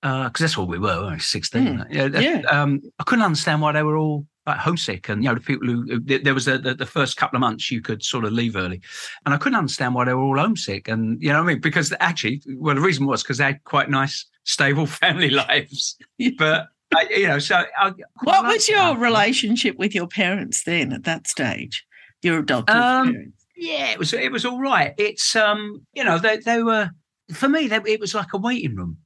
because 0.03 0.27
uh, 0.27 0.31
that's 0.38 0.57
what 0.57 0.67
we 0.67 0.77
were, 0.77 1.05
we 1.05 1.11
were 1.11 1.19
sixteen. 1.19 1.85
Mm. 1.89 2.21
Yeah. 2.21 2.41
Um, 2.50 2.81
I 3.00 3.03
couldn't 3.05 3.23
understand 3.23 3.61
why 3.61 3.71
they 3.71 3.83
were 3.83 3.95
all 3.95 4.27
like 4.45 4.57
homesick 4.57 5.07
and 5.07 5.23
you 5.23 5.29
know 5.29 5.35
the 5.35 5.41
people 5.41 5.65
who 5.65 6.00
there 6.01 6.33
was 6.33 6.45
a, 6.50 6.57
the, 6.57 6.73
the 6.73 6.85
first 6.85 7.15
couple 7.15 7.38
of 7.38 7.39
months 7.39 7.71
you 7.71 7.81
could 7.81 8.03
sort 8.03 8.25
of 8.25 8.33
leave 8.33 8.57
early. 8.57 8.81
And 9.25 9.33
i 9.33 9.38
couldn't 9.38 9.57
understand 9.57 9.95
why 9.95 10.03
they 10.03 10.13
were 10.13 10.23
all 10.23 10.38
homesick 10.38 10.89
and 10.89 11.21
you 11.21 11.31
know 11.31 11.39
i 11.39 11.44
mean? 11.44 11.61
Because 11.61 11.94
actually 12.01 12.41
well 12.57 12.75
the 12.75 12.81
reason 12.81 13.05
was 13.05 13.23
because 13.23 13.38
they 13.38 13.45
had 13.45 13.63
quite 13.63 13.89
nice 13.89 14.25
stable 14.44 14.85
family 15.03 15.29
lives. 15.29 15.97
But 16.38 16.67
I, 16.94 17.07
you 17.09 17.27
know 17.27 17.39
so 17.39 17.63
I, 17.79 17.94
what 18.23 18.45
was 18.45 18.67
your 18.67 18.97
relationship 18.97 19.77
with 19.77 19.95
your 19.95 20.07
parents 20.07 20.63
then 20.63 20.91
at 20.91 21.05
that 21.05 21.27
stage? 21.27 21.85
Your 22.21 22.39
adoptive 22.39 22.75
um, 22.75 23.13
parents? 23.13 23.45
yeah 23.55 23.91
it 23.91 24.00
was 24.00 24.11
it 24.11 24.31
was 24.31 24.45
all 24.45 24.59
right. 24.59 24.94
It's 24.97 25.38
um 25.38 25.85
you 25.94 26.03
know 26.03 26.19
they, 26.19 26.38
they 26.38 26.63
were 26.63 26.89
for 27.31 27.47
me 27.47 27.67
they, 27.67 27.79
it 27.85 28.01
was 28.01 28.13
like 28.13 28.33
a 28.33 28.38
waiting 28.38 28.75
room 28.75 28.97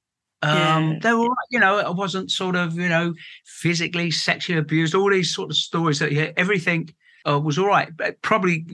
um, 0.43 0.91
yeah. 0.91 0.99
They 1.01 1.13
were, 1.13 1.29
you 1.49 1.59
know, 1.59 1.79
I 1.79 1.89
wasn't 1.89 2.31
sort 2.31 2.55
of, 2.55 2.75
you 2.75 2.89
know, 2.89 3.13
physically, 3.45 4.11
sexually 4.11 4.59
abused. 4.59 4.93
All 4.93 5.09
these 5.09 5.33
sort 5.33 5.49
of 5.49 5.57
stories 5.57 5.99
that 5.99 6.11
yeah, 6.11 6.31
everything 6.37 6.89
uh, 7.27 7.39
was 7.39 7.57
all 7.57 7.67
right, 7.67 7.89
but 7.95 8.21
probably 8.21 8.65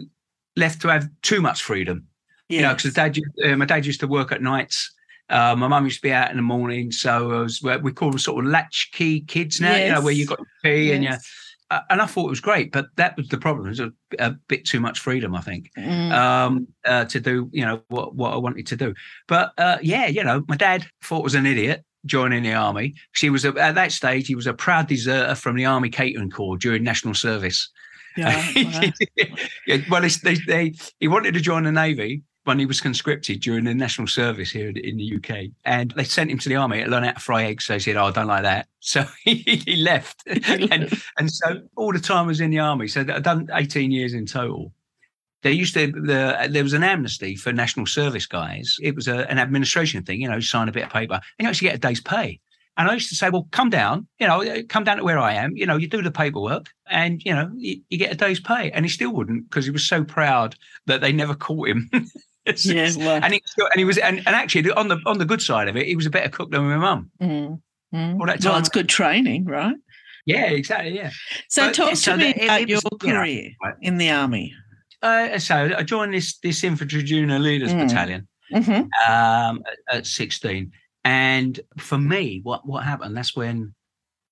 left 0.56 0.82
to 0.82 0.90
have 0.90 1.10
too 1.22 1.42
much 1.42 1.64
freedom. 1.64 2.08
Yes. 2.50 2.58
You 2.58 2.62
know, 2.68 2.74
because 2.76 2.94
dad, 2.94 3.18
uh, 3.46 3.56
my 3.56 3.66
dad 3.66 3.86
used 3.86 4.02
to 4.02 4.08
work 4.08 4.32
at 4.32 4.42
nights. 4.42 4.94
Uh, 5.30 5.56
my 5.56 5.68
mum 5.68 5.86
used 5.86 6.00
to 6.00 6.02
be 6.02 6.12
out 6.12 6.30
in 6.30 6.36
the 6.36 6.44
morning, 6.44 6.92
so 6.92 7.30
was, 7.30 7.64
we 7.64 7.92
call 7.94 8.10
them 8.10 8.20
sort 8.20 8.44
of 8.44 8.52
latchkey 8.52 9.22
kids 9.22 9.62
now. 9.62 9.72
Yes. 9.72 9.88
You 9.88 9.94
know, 9.94 10.02
where 10.02 10.14
you 10.14 10.26
got 10.28 10.40
the 10.40 10.70
key 10.70 10.88
yes. 10.88 10.96
and 10.96 11.04
you 11.04 11.10
uh, 11.10 11.18
and 11.90 12.02
I 12.02 12.06
thought 12.06 12.28
it 12.28 12.30
was 12.30 12.40
great, 12.40 12.72
but 12.72 12.88
that 12.96 13.16
was 13.18 13.28
the 13.30 13.38
problem. 13.38 13.68
It 13.68 13.70
was 13.70 13.80
a, 13.80 13.92
a 14.20 14.32
bit 14.48 14.66
too 14.66 14.80
much 14.80 15.00
freedom, 15.00 15.36
I 15.36 15.42
think, 15.42 15.70
mm. 15.78 16.12
um, 16.12 16.68
uh, 16.86 17.06
to 17.06 17.20
do 17.20 17.50
you 17.52 17.66
know 17.66 17.82
what 17.90 18.16
what 18.16 18.34
I 18.34 18.38
wanted 18.38 18.68
to 18.68 18.76
do. 18.76 18.94
But 19.28 19.52
uh, 19.58 19.78
yeah, 19.82 20.08
you 20.08 20.24
know, 20.24 20.44
my 20.48 20.56
dad 20.56 20.86
thought 21.02 21.24
was 21.24 21.36
an 21.36 21.46
idiot 21.46 21.84
joining 22.06 22.44
the 22.44 22.54
army. 22.54 22.96
She 23.14 23.30
was 23.30 23.46
a, 23.46 23.50
at 23.60 23.76
that 23.76 23.92
stage 23.92 24.28
he 24.28 24.36
was 24.36 24.48
a 24.48 24.54
proud 24.54 24.88
deserter 24.88 25.36
from 25.36 25.56
the 25.56 25.66
Army 25.66 25.90
Catering 25.90 26.30
Corps 26.30 26.58
during 26.58 26.84
national 26.84 27.14
service. 27.14 27.70
Yeah, 28.18 28.46
yeah 29.68 29.78
well, 29.90 30.08
they, 30.24 30.36
they, 30.48 30.74
he 31.00 31.08
wanted 31.08 31.34
to 31.34 31.40
join 31.40 31.64
the 31.64 31.72
navy, 31.72 32.22
when 32.46 32.60
he 32.60 32.66
was 32.66 32.82
conscripted 32.82 33.42
during 33.42 33.64
the 33.64 33.74
national 33.74 34.08
service 34.08 34.52
here 34.52 34.70
in 34.70 34.98
the 34.98 35.16
UK. 35.16 35.52
And 35.64 35.92
they 35.92 36.04
sent 36.04 36.30
him 36.30 36.40
to 36.40 36.50
the 36.50 36.56
army 36.56 36.84
to 36.84 36.90
learn 36.90 37.04
how 37.04 37.12
to 37.12 37.20
fry 37.20 37.46
eggs. 37.46 37.66
So 37.66 37.76
he 37.76 37.80
said, 37.80 37.96
Oh, 37.96 38.06
I 38.06 38.12
don't 38.12 38.28
like 38.28 38.44
that. 38.44 38.68
So 38.86 39.06
he, 39.24 39.36
he 39.66 39.78
left. 39.78 40.24
and, 40.28 40.94
and 41.18 41.32
so 41.32 41.62
all 41.78 41.94
the 41.94 42.02
time 42.02 42.26
I 42.26 42.28
was 42.28 42.42
in 42.42 42.50
the 42.50 42.60
army. 42.60 42.90
So 42.90 43.00
I've 43.00 43.24
done 43.24 43.48
18 43.54 43.92
years 43.92 44.14
in 44.14 44.26
total. 44.26 44.74
They 45.42 45.54
used 45.54 45.74
to, 45.76 45.88
the, 45.88 46.50
there 46.50 46.64
was 46.64 46.74
an 46.74 46.84
amnesty 46.84 47.38
for 47.38 47.54
national 47.54 47.86
service 47.86 48.26
guys. 48.26 48.76
It 48.82 48.94
was 48.94 49.08
a, 49.08 49.30
an 49.32 49.40
administration 49.40 50.04
thing, 50.04 50.20
you 50.20 50.28
know, 50.28 50.42
sign 50.42 50.68
a 50.68 50.74
bit 50.74 50.84
of 50.84 50.90
paper 50.90 51.14
and 51.14 51.46
you 51.46 51.48
actually 51.48 51.70
get 51.70 51.76
a 51.76 51.80
day's 51.80 52.02
pay. 52.02 52.42
And 52.76 52.90
I 52.90 52.94
used 52.94 53.08
to 53.08 53.16
say, 53.16 53.30
well, 53.30 53.48
come 53.52 53.70
down, 53.70 54.06
you 54.20 54.28
know, 54.28 54.44
come 54.68 54.84
down 54.84 54.98
to 54.98 55.04
where 55.06 55.20
I 55.20 55.34
am. 55.34 55.56
You 55.56 55.66
know, 55.66 55.78
you 55.78 55.88
do 55.88 56.02
the 56.02 56.12
paperwork 56.12 56.66
and, 56.90 57.24
you 57.24 57.34
know, 57.34 57.52
you, 57.56 57.80
you 57.90 57.98
get 57.98 58.12
a 58.12 58.18
day's 58.18 58.42
pay. 58.42 58.70
And 58.72 58.84
he 58.84 58.90
still 58.90 59.14
wouldn't 59.14 59.50
because 59.50 59.64
he 59.64 59.72
was 59.72 59.88
so 59.88 60.04
proud 60.04 60.56
that 60.88 61.00
they 61.00 61.14
never 61.14 61.36
caught 61.36 61.70
him. 61.70 61.90
yeah, 62.46 62.92
well. 62.98 63.20
and 63.24 63.34
he 63.34 63.42
and 63.58 63.78
he 63.78 63.86
was 63.86 63.98
and, 63.98 64.18
and 64.20 64.36
actually 64.36 64.70
on 64.72 64.88
the 64.88 65.00
on 65.06 65.18
the 65.18 65.26
good 65.26 65.42
side 65.42 65.68
of 65.68 65.76
it, 65.76 65.88
he 65.88 65.96
was 65.96 66.06
a 66.06 66.10
better 66.10 66.30
cook 66.30 66.52
than 66.52 66.64
my 66.64 66.78
mum. 66.78 67.12
Mm, 67.22 67.62
mm. 67.94 68.16
Well, 68.16 68.36
well, 68.44 68.58
it's 68.58 68.70
good 68.70 68.90
training, 68.90 69.46
right? 69.46 69.76
Yeah, 70.26 70.46
exactly. 70.46 70.96
Yeah. 70.96 71.12
So 71.50 71.68
but, 71.68 71.76
talk 71.76 71.90
to 71.92 71.96
so 71.96 72.18
me 72.18 72.34
about 72.34 72.68
your 72.68 72.82
was, 72.84 73.00
career 73.00 73.52
right. 73.62 73.76
in 73.82 73.98
the 73.98 74.10
army. 74.10 74.54
Uh, 75.02 75.38
so 75.38 75.74
I 75.78 75.84
joined 75.84 76.14
this 76.14 76.38
this 76.40 76.64
infantry 76.64 77.04
junior 77.04 77.40
leaders 77.40 77.74
mm. 77.74 77.80
battalion 77.80 78.28
mm-hmm. 78.54 79.12
um, 79.12 79.64
at, 79.90 79.98
at, 79.98 80.06
sixteen, 80.06 80.72
and 81.04 81.60
for 81.78 81.98
me, 81.98 82.40
what 82.44 82.66
what 82.66 82.84
happened? 82.84 83.16
That's 83.16 83.36
when 83.36 83.74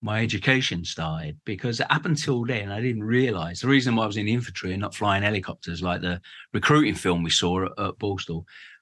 my 0.01 0.21
education 0.21 0.83
started 0.83 1.37
because 1.45 1.79
up 1.89 2.05
until 2.05 2.43
then 2.43 2.71
I 2.71 2.81
didn't 2.81 3.03
realize 3.03 3.61
the 3.61 3.67
reason 3.67 3.95
why 3.95 4.03
I 4.03 4.07
was 4.07 4.17
in 4.17 4.27
infantry 4.27 4.71
and 4.71 4.81
not 4.81 4.95
flying 4.95 5.23
helicopters 5.23 5.81
like 5.81 6.01
the 6.01 6.19
recruiting 6.53 6.95
film 6.95 7.23
we 7.23 7.29
saw 7.29 7.65
at, 7.65 7.71
at 7.77 7.93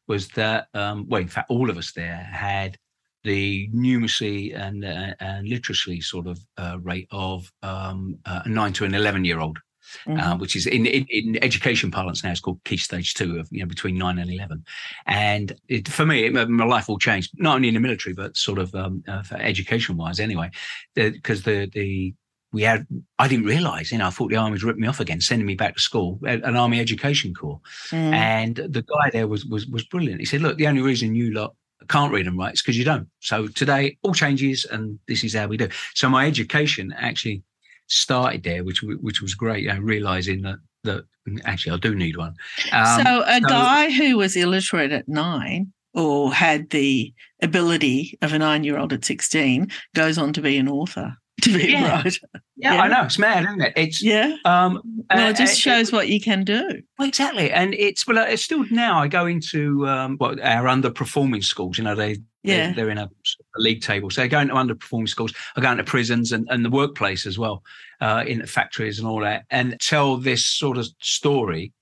was 0.07 0.27
that 0.29 0.67
um, 0.73 1.05
well 1.09 1.21
in 1.21 1.27
fact 1.27 1.49
all 1.49 1.69
of 1.69 1.77
us 1.77 1.91
there 1.91 2.15
had 2.15 2.77
the 3.23 3.69
numeracy 3.75 4.57
and 4.57 4.85
uh, 4.85 5.13
and 5.19 5.47
literacy 5.47 5.99
sort 5.99 6.25
of 6.25 6.39
uh, 6.57 6.77
rate 6.81 7.07
of 7.11 7.51
um, 7.63 8.17
uh, 8.25 8.41
a 8.45 8.49
nine 8.49 8.73
to 8.73 8.85
an 8.85 8.95
eleven 8.95 9.25
year 9.25 9.39
old 9.39 9.59
mm-hmm. 10.05 10.19
uh, 10.19 10.37
which 10.37 10.55
is 10.55 10.65
in, 10.65 10.85
in, 10.85 11.05
in, 11.09 11.43
education 11.43 11.91
parlance 11.91 12.23
now, 12.23 12.31
it's 12.31 12.39
called 12.39 12.63
key 12.65 12.77
stage 12.77 13.13
two 13.13 13.39
of 13.39 13.47
you 13.51 13.59
know 13.59 13.67
between 13.67 13.97
nine 13.97 14.19
and 14.19 14.31
eleven. 14.31 14.63
And 15.05 15.53
it, 15.67 15.87
for 15.87 16.05
me, 16.05 16.25
it, 16.25 16.49
my 16.49 16.65
life 16.65 16.89
all 16.89 16.99
changed, 16.99 17.31
not 17.37 17.55
only 17.55 17.67
in 17.67 17.73
the 17.73 17.79
military 17.79 18.13
but 18.13 18.37
sort 18.37 18.59
of 18.59 18.73
um, 18.75 19.03
uh, 19.07 19.23
education 19.39 19.97
wise 19.97 20.19
anyway, 20.19 20.49
because 20.95 21.43
the, 21.43 21.69
the 21.73 21.79
the 21.79 22.13
we 22.51 22.63
had 22.63 22.87
I 23.19 23.27
didn't 23.27 23.45
realise, 23.45 23.91
you 23.91 23.99
know, 23.99 24.07
I 24.07 24.09
thought 24.09 24.29
the 24.29 24.37
army 24.37 24.53
was 24.53 24.63
ripping 24.63 24.81
me 24.81 24.87
off 24.87 24.99
again, 24.99 25.21
sending 25.21 25.45
me 25.45 25.55
back 25.55 25.75
to 25.75 25.81
school, 25.81 26.19
an 26.23 26.55
army 26.55 26.79
education 26.79 27.33
corps. 27.33 27.59
Mm. 27.89 28.13
And 28.13 28.55
the 28.55 28.81
guy 28.81 29.09
there 29.11 29.27
was 29.27 29.45
was 29.45 29.67
was 29.67 29.85
brilliant. 29.85 30.19
He 30.19 30.25
said, 30.25 30.41
"Look, 30.41 30.57
the 30.57 30.67
only 30.67 30.81
reason 30.81 31.15
you 31.15 31.31
lot 31.31 31.55
can't 31.87 32.11
read 32.11 32.27
and 32.27 32.37
write 32.37 32.55
is 32.55 32.61
because 32.61 32.77
you 32.77 32.85
don't. 32.85 33.07
So 33.19 33.47
today 33.47 33.97
all 34.01 34.13
changes, 34.13 34.65
and 34.65 34.99
this 35.07 35.23
is 35.23 35.35
how 35.35 35.47
we 35.47 35.57
do. 35.57 35.69
So 35.93 36.09
my 36.09 36.27
education 36.27 36.93
actually 36.97 37.43
started 37.89 38.43
there, 38.43 38.63
which 38.63 38.81
which 38.81 39.21
was 39.21 39.35
great. 39.35 39.63
You 39.63 39.73
know, 39.73 39.79
realizing 39.79 40.41
that 40.43 40.57
that 40.83 41.03
actually 41.43 41.73
I 41.73 41.77
do 41.77 41.95
need 41.95 42.17
one. 42.17 42.35
Um, 42.71 43.03
so 43.03 43.23
a 43.25 43.39
so, 43.41 43.47
guy 43.47 43.91
who 43.91 44.17
was 44.17 44.35
illiterate 44.35 44.91
at 44.91 45.07
nine 45.07 45.73
or 45.93 46.33
had 46.33 46.69
the 46.69 47.13
ability 47.41 48.17
of 48.21 48.33
a 48.33 48.39
nine-year-old 48.39 48.93
at 48.93 49.05
sixteen 49.05 49.69
goes 49.95 50.17
on 50.17 50.33
to 50.33 50.41
be 50.41 50.57
an 50.57 50.69
author. 50.69 51.15
To 51.43 51.57
be 51.57 51.71
yeah. 51.71 52.01
a 52.01 52.03
writer. 52.03 52.27
Yeah, 52.57 52.73
yeah, 52.73 52.81
I 52.81 52.87
know. 52.89 53.03
It's 53.05 53.17
mad, 53.17 53.45
isn't 53.45 53.61
it? 53.61 53.73
It's 53.77 54.03
yeah. 54.03 54.35
Um, 54.43 54.81
well, 55.09 55.29
it 55.29 55.37
just 55.37 55.53
uh, 55.53 55.55
shows 55.55 55.87
it, 55.87 55.95
what 55.95 56.09
you 56.09 56.19
can 56.19 56.43
do. 56.43 56.81
Well, 56.97 57.07
exactly, 57.07 57.49
and 57.49 57.73
it's 57.75 58.05
well, 58.05 58.25
it's 58.27 58.43
still 58.43 58.65
now. 58.71 58.99
I 58.99 59.07
go 59.07 59.25
into 59.25 59.87
um, 59.87 60.17
what 60.17 60.41
our 60.41 60.65
underperforming 60.65 61.45
schools. 61.45 61.77
You 61.77 61.85
know, 61.85 61.95
they 61.95 62.17
yeah. 62.43 62.67
They're, 62.67 62.73
they're 62.75 62.89
in 62.89 62.97
a, 62.97 63.03
a, 63.05 63.59
league 63.59 63.81
table. 63.81 64.09
So 64.09 64.21
they're 64.21 64.27
going 64.27 64.47
to 64.47 64.53
underperforming 64.53 65.09
schools, 65.09 65.33
are 65.55 65.61
going 65.61 65.77
to 65.77 65.83
prisons 65.83 66.31
and, 66.31 66.47
and 66.49 66.63
the 66.63 66.69
workplace 66.69 67.25
as 67.25 67.37
well, 67.37 67.63
uh, 68.01 68.23
in 68.25 68.45
factories 68.45 68.99
and 68.99 69.07
all 69.07 69.19
that, 69.21 69.45
and 69.49 69.77
tell 69.79 70.17
this 70.17 70.45
sort 70.45 70.77
of 70.77 70.87
story 70.99 71.73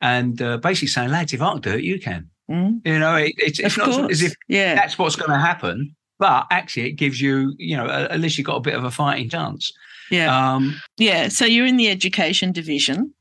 and 0.00 0.40
uh, 0.40 0.58
basically 0.58 0.88
saying, 0.88 1.10
lads, 1.10 1.32
if 1.32 1.42
I 1.42 1.52
can 1.52 1.60
do 1.60 1.74
it, 1.74 1.84
you 1.84 2.00
can. 2.00 2.30
Mm. 2.50 2.80
You 2.84 2.98
know, 2.98 3.16
it, 3.16 3.34
it's, 3.38 3.58
it's 3.58 3.76
not 3.76 4.10
as 4.10 4.22
if 4.22 4.34
yeah. 4.48 4.74
that's 4.74 4.98
what's 4.98 5.16
going 5.16 5.30
to 5.30 5.38
happen, 5.38 5.94
but 6.18 6.46
actually 6.50 6.88
it 6.88 6.92
gives 6.92 7.20
you, 7.20 7.54
you 7.58 7.76
know, 7.76 7.86
at 7.86 8.20
least 8.20 8.38
you've 8.38 8.46
got 8.46 8.56
a 8.56 8.60
bit 8.60 8.74
of 8.74 8.84
a 8.84 8.90
fighting 8.90 9.28
chance. 9.28 9.72
Yeah. 10.10 10.54
Um, 10.54 10.80
yeah. 10.96 11.28
So 11.28 11.44
you're 11.44 11.66
in 11.66 11.76
the 11.76 11.90
education 11.90 12.52
division 12.52 13.12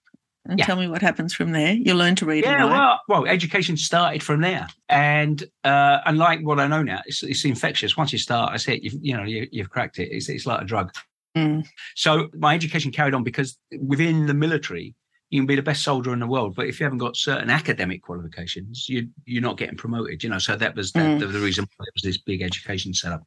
and 0.46 0.60
yeah. 0.60 0.66
tell 0.66 0.76
me 0.76 0.88
what 0.88 1.02
happens 1.02 1.34
from 1.34 1.52
there. 1.52 1.74
You 1.74 1.94
learn 1.94 2.16
to 2.16 2.26
read. 2.26 2.44
Yeah, 2.44 2.66
well, 2.66 3.00
well, 3.08 3.26
education 3.26 3.78
started 3.78 4.22
from 4.22 4.42
there, 4.42 4.68
and 4.90 5.44
uh, 5.64 6.00
unlike 6.06 6.42
what 6.42 6.60
I 6.60 6.68
know 6.68 6.84
now, 6.84 7.02
it's, 7.06 7.24
it's 7.24 7.46
infectious. 7.46 7.98
Once 7.98 8.12
you 8.14 8.20
start, 8.20 8.52
I 8.52 8.72
it. 8.72 8.84
You've, 8.84 8.96
you 9.02 9.18
know, 9.18 9.24
you, 9.24 9.48
have 9.58 9.70
cracked 9.70 10.00
it. 10.00 10.10
It's, 10.12 10.30
it's 10.30 10.46
like 10.46 10.62
a 10.62 10.66
drug. 10.66 10.94
Mm. 11.36 11.66
So 11.96 12.30
my 12.38 12.56
education 12.56 12.92
carried 12.92 13.14
on 13.14 13.24
because 13.24 13.58
within 13.82 14.26
the 14.26 14.34
military, 14.34 14.96
you 15.30 15.42
can 15.42 15.48
be 15.48 15.56
the 15.56 15.62
best 15.62 15.84
soldier 15.84 16.14
in 16.14 16.20
the 16.20 16.28
world, 16.28 16.56
but 16.56 16.68
if 16.68 16.80
you 16.80 16.86
haven't 16.86 17.00
got 17.00 17.18
certain 17.18 17.50
academic 17.50 18.04
qualifications, 18.04 18.88
you 18.88 19.10
you're 19.26 19.42
not 19.42 19.58
getting 19.58 19.76
promoted. 19.76 20.24
You 20.24 20.30
know, 20.30 20.38
so 20.38 20.56
that 20.56 20.76
was 20.76 20.92
the, 20.92 21.00
mm. 21.00 21.20
the, 21.20 21.28
the 21.28 21.40
reason 21.40 21.68
why 21.76 21.86
it 21.88 21.94
was 21.96 22.04
this 22.04 22.18
big 22.18 22.42
education 22.42 22.94
setup. 22.94 23.24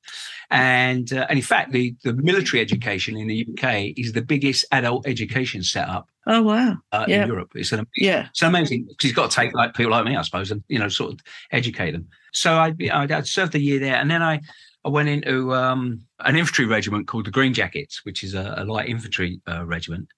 And 0.51 1.13
uh, 1.13 1.27
and 1.29 1.39
in 1.39 1.45
fact, 1.45 1.73
the 1.73 1.97
the 2.05 2.15
military 2.15 2.63
education 2.63 3.17
in 3.17 3.27
the 3.27 3.47
UK 3.51 3.99
is 3.99 4.13
the 4.13 4.23
biggest 4.23 4.65
adult 4.71 5.07
education 5.07 5.63
setup. 5.63 6.09
Oh 6.31 6.43
wow! 6.43 6.77
Uh, 6.93 7.07
yeah. 7.09 7.23
In 7.23 7.29
Europe, 7.29 7.53
it's 7.55 7.73
an 7.73 7.87
yeah, 7.97 8.27
it's 8.29 8.43
amazing 8.43 8.85
because 8.87 9.09
you've 9.09 9.17
got 9.17 9.31
to 9.31 9.37
take 9.37 9.55
like 9.55 9.73
people 9.75 9.93
like 9.93 10.05
me, 10.05 10.15
I 10.15 10.21
suppose, 10.21 10.51
and 10.51 10.63
you 10.69 10.79
know, 10.79 10.89
sort 10.89 11.15
of 11.15 11.21
educate 11.53 11.93
them. 11.93 12.07
So 12.35 12.53
I 12.53 12.75
I 12.93 13.21
served 13.23 13.55
a 13.55 13.61
year 13.61 13.81
there, 13.81 13.95
and 13.97 14.11
then 14.11 14.23
I 14.23 14.41
I 14.85 14.91
went 14.91 15.09
into 15.09 15.55
um, 15.55 16.03
an 16.21 16.37
infantry 16.37 16.67
regiment 16.67 17.09
called 17.09 17.25
the 17.25 17.31
Green 17.31 17.55
Jackets, 17.55 18.05
which 18.05 18.23
is 18.23 18.35
a, 18.35 18.55
a 18.59 18.65
light 18.65 18.91
infantry 18.91 19.41
uh, 19.49 19.65
regiment. 19.65 20.09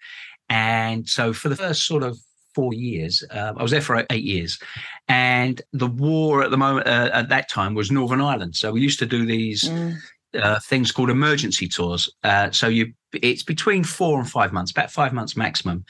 And 0.49 1.09
so 1.09 1.33
for 1.33 1.49
the 1.49 1.55
first 1.55 1.87
sort 1.87 2.03
of 2.03 2.19
four 2.57 2.75
years, 2.75 3.23
uh, 3.31 3.53
I 3.57 3.63
was 3.63 3.71
there 3.71 3.81
for 3.81 4.05
eight 4.11 4.25
years, 4.25 4.59
and 5.07 5.63
the 5.73 5.87
war 5.87 6.43
at 6.43 6.51
the 6.51 6.59
moment 6.59 6.89
uh, 6.89 7.11
at 7.13 7.29
that 7.29 7.49
time 7.49 7.75
was 7.75 7.93
Northern 7.93 8.21
Ireland. 8.21 8.57
So 8.57 8.73
we 8.73 8.81
used 8.81 8.99
to 8.99 9.07
do 9.07 9.25
these. 9.25 9.65
Mm. 9.65 9.97
Uh, 10.33 10.61
things 10.61 10.93
called 10.93 11.11
emergency 11.11 11.67
tours. 11.67 12.09
Uh, 12.23 12.53
so 12.53 12.69
you, 12.69 12.93
it's 13.15 13.43
between 13.43 13.85
four 13.85 14.19
and 14.19 14.31
five 14.31 14.53
months, 14.53 14.71
about 14.71 14.91
five 14.91 15.13
months 15.13 15.37
maximum. 15.37 15.85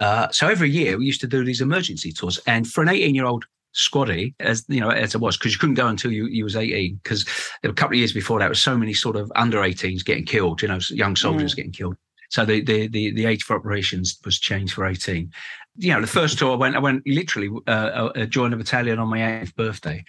Uh, 0.00 0.28
so 0.30 0.48
every 0.48 0.70
year 0.70 0.98
we 0.98 1.06
used 1.06 1.20
to 1.20 1.26
do 1.26 1.44
these 1.44 1.60
emergency 1.60 2.12
tours, 2.12 2.38
and 2.46 2.66
for 2.66 2.82
an 2.82 2.88
18 2.88 3.14
year 3.14 3.26
old 3.26 3.44
squaddy 3.74 4.34
as 4.40 4.64
you 4.68 4.80
know 4.80 4.88
as 4.88 5.14
it 5.14 5.20
was 5.20 5.36
because 5.36 5.52
you 5.52 5.58
couldn't 5.58 5.74
go 5.74 5.86
until 5.86 6.10
you, 6.10 6.24
you 6.28 6.44
was 6.44 6.56
18 6.56 6.98
because 7.02 7.28
a 7.62 7.70
couple 7.74 7.94
of 7.94 7.98
years 7.98 8.12
before 8.12 8.38
that 8.38 8.48
was 8.48 8.58
so 8.58 8.74
many 8.74 8.94
sort 8.94 9.16
of 9.16 9.30
under 9.36 9.58
18s 9.58 10.02
getting 10.02 10.24
killed 10.24 10.62
you 10.62 10.68
know 10.68 10.78
young 10.88 11.14
soldiers 11.14 11.52
mm. 11.52 11.56
getting 11.56 11.72
killed 11.72 11.94
so 12.28 12.44
the, 12.44 12.60
the, 12.60 12.88
the, 12.88 13.12
the 13.12 13.26
age 13.26 13.42
for 13.42 13.56
operations 13.56 14.18
was 14.24 14.38
changed 14.38 14.74
for 14.74 14.86
18. 14.86 15.30
You 15.78 15.92
know, 15.92 16.00
the 16.00 16.06
first 16.06 16.38
tour 16.38 16.52
I 16.52 16.56
went, 16.56 16.76
I 16.76 16.80
went 16.80 17.06
literally 17.06 17.50
uh, 17.66 18.10
uh, 18.14 18.26
joined 18.26 18.54
a 18.54 18.56
battalion 18.56 18.98
on 18.98 19.08
my 19.08 19.18
8th 19.18 19.54
birthday. 19.54 20.04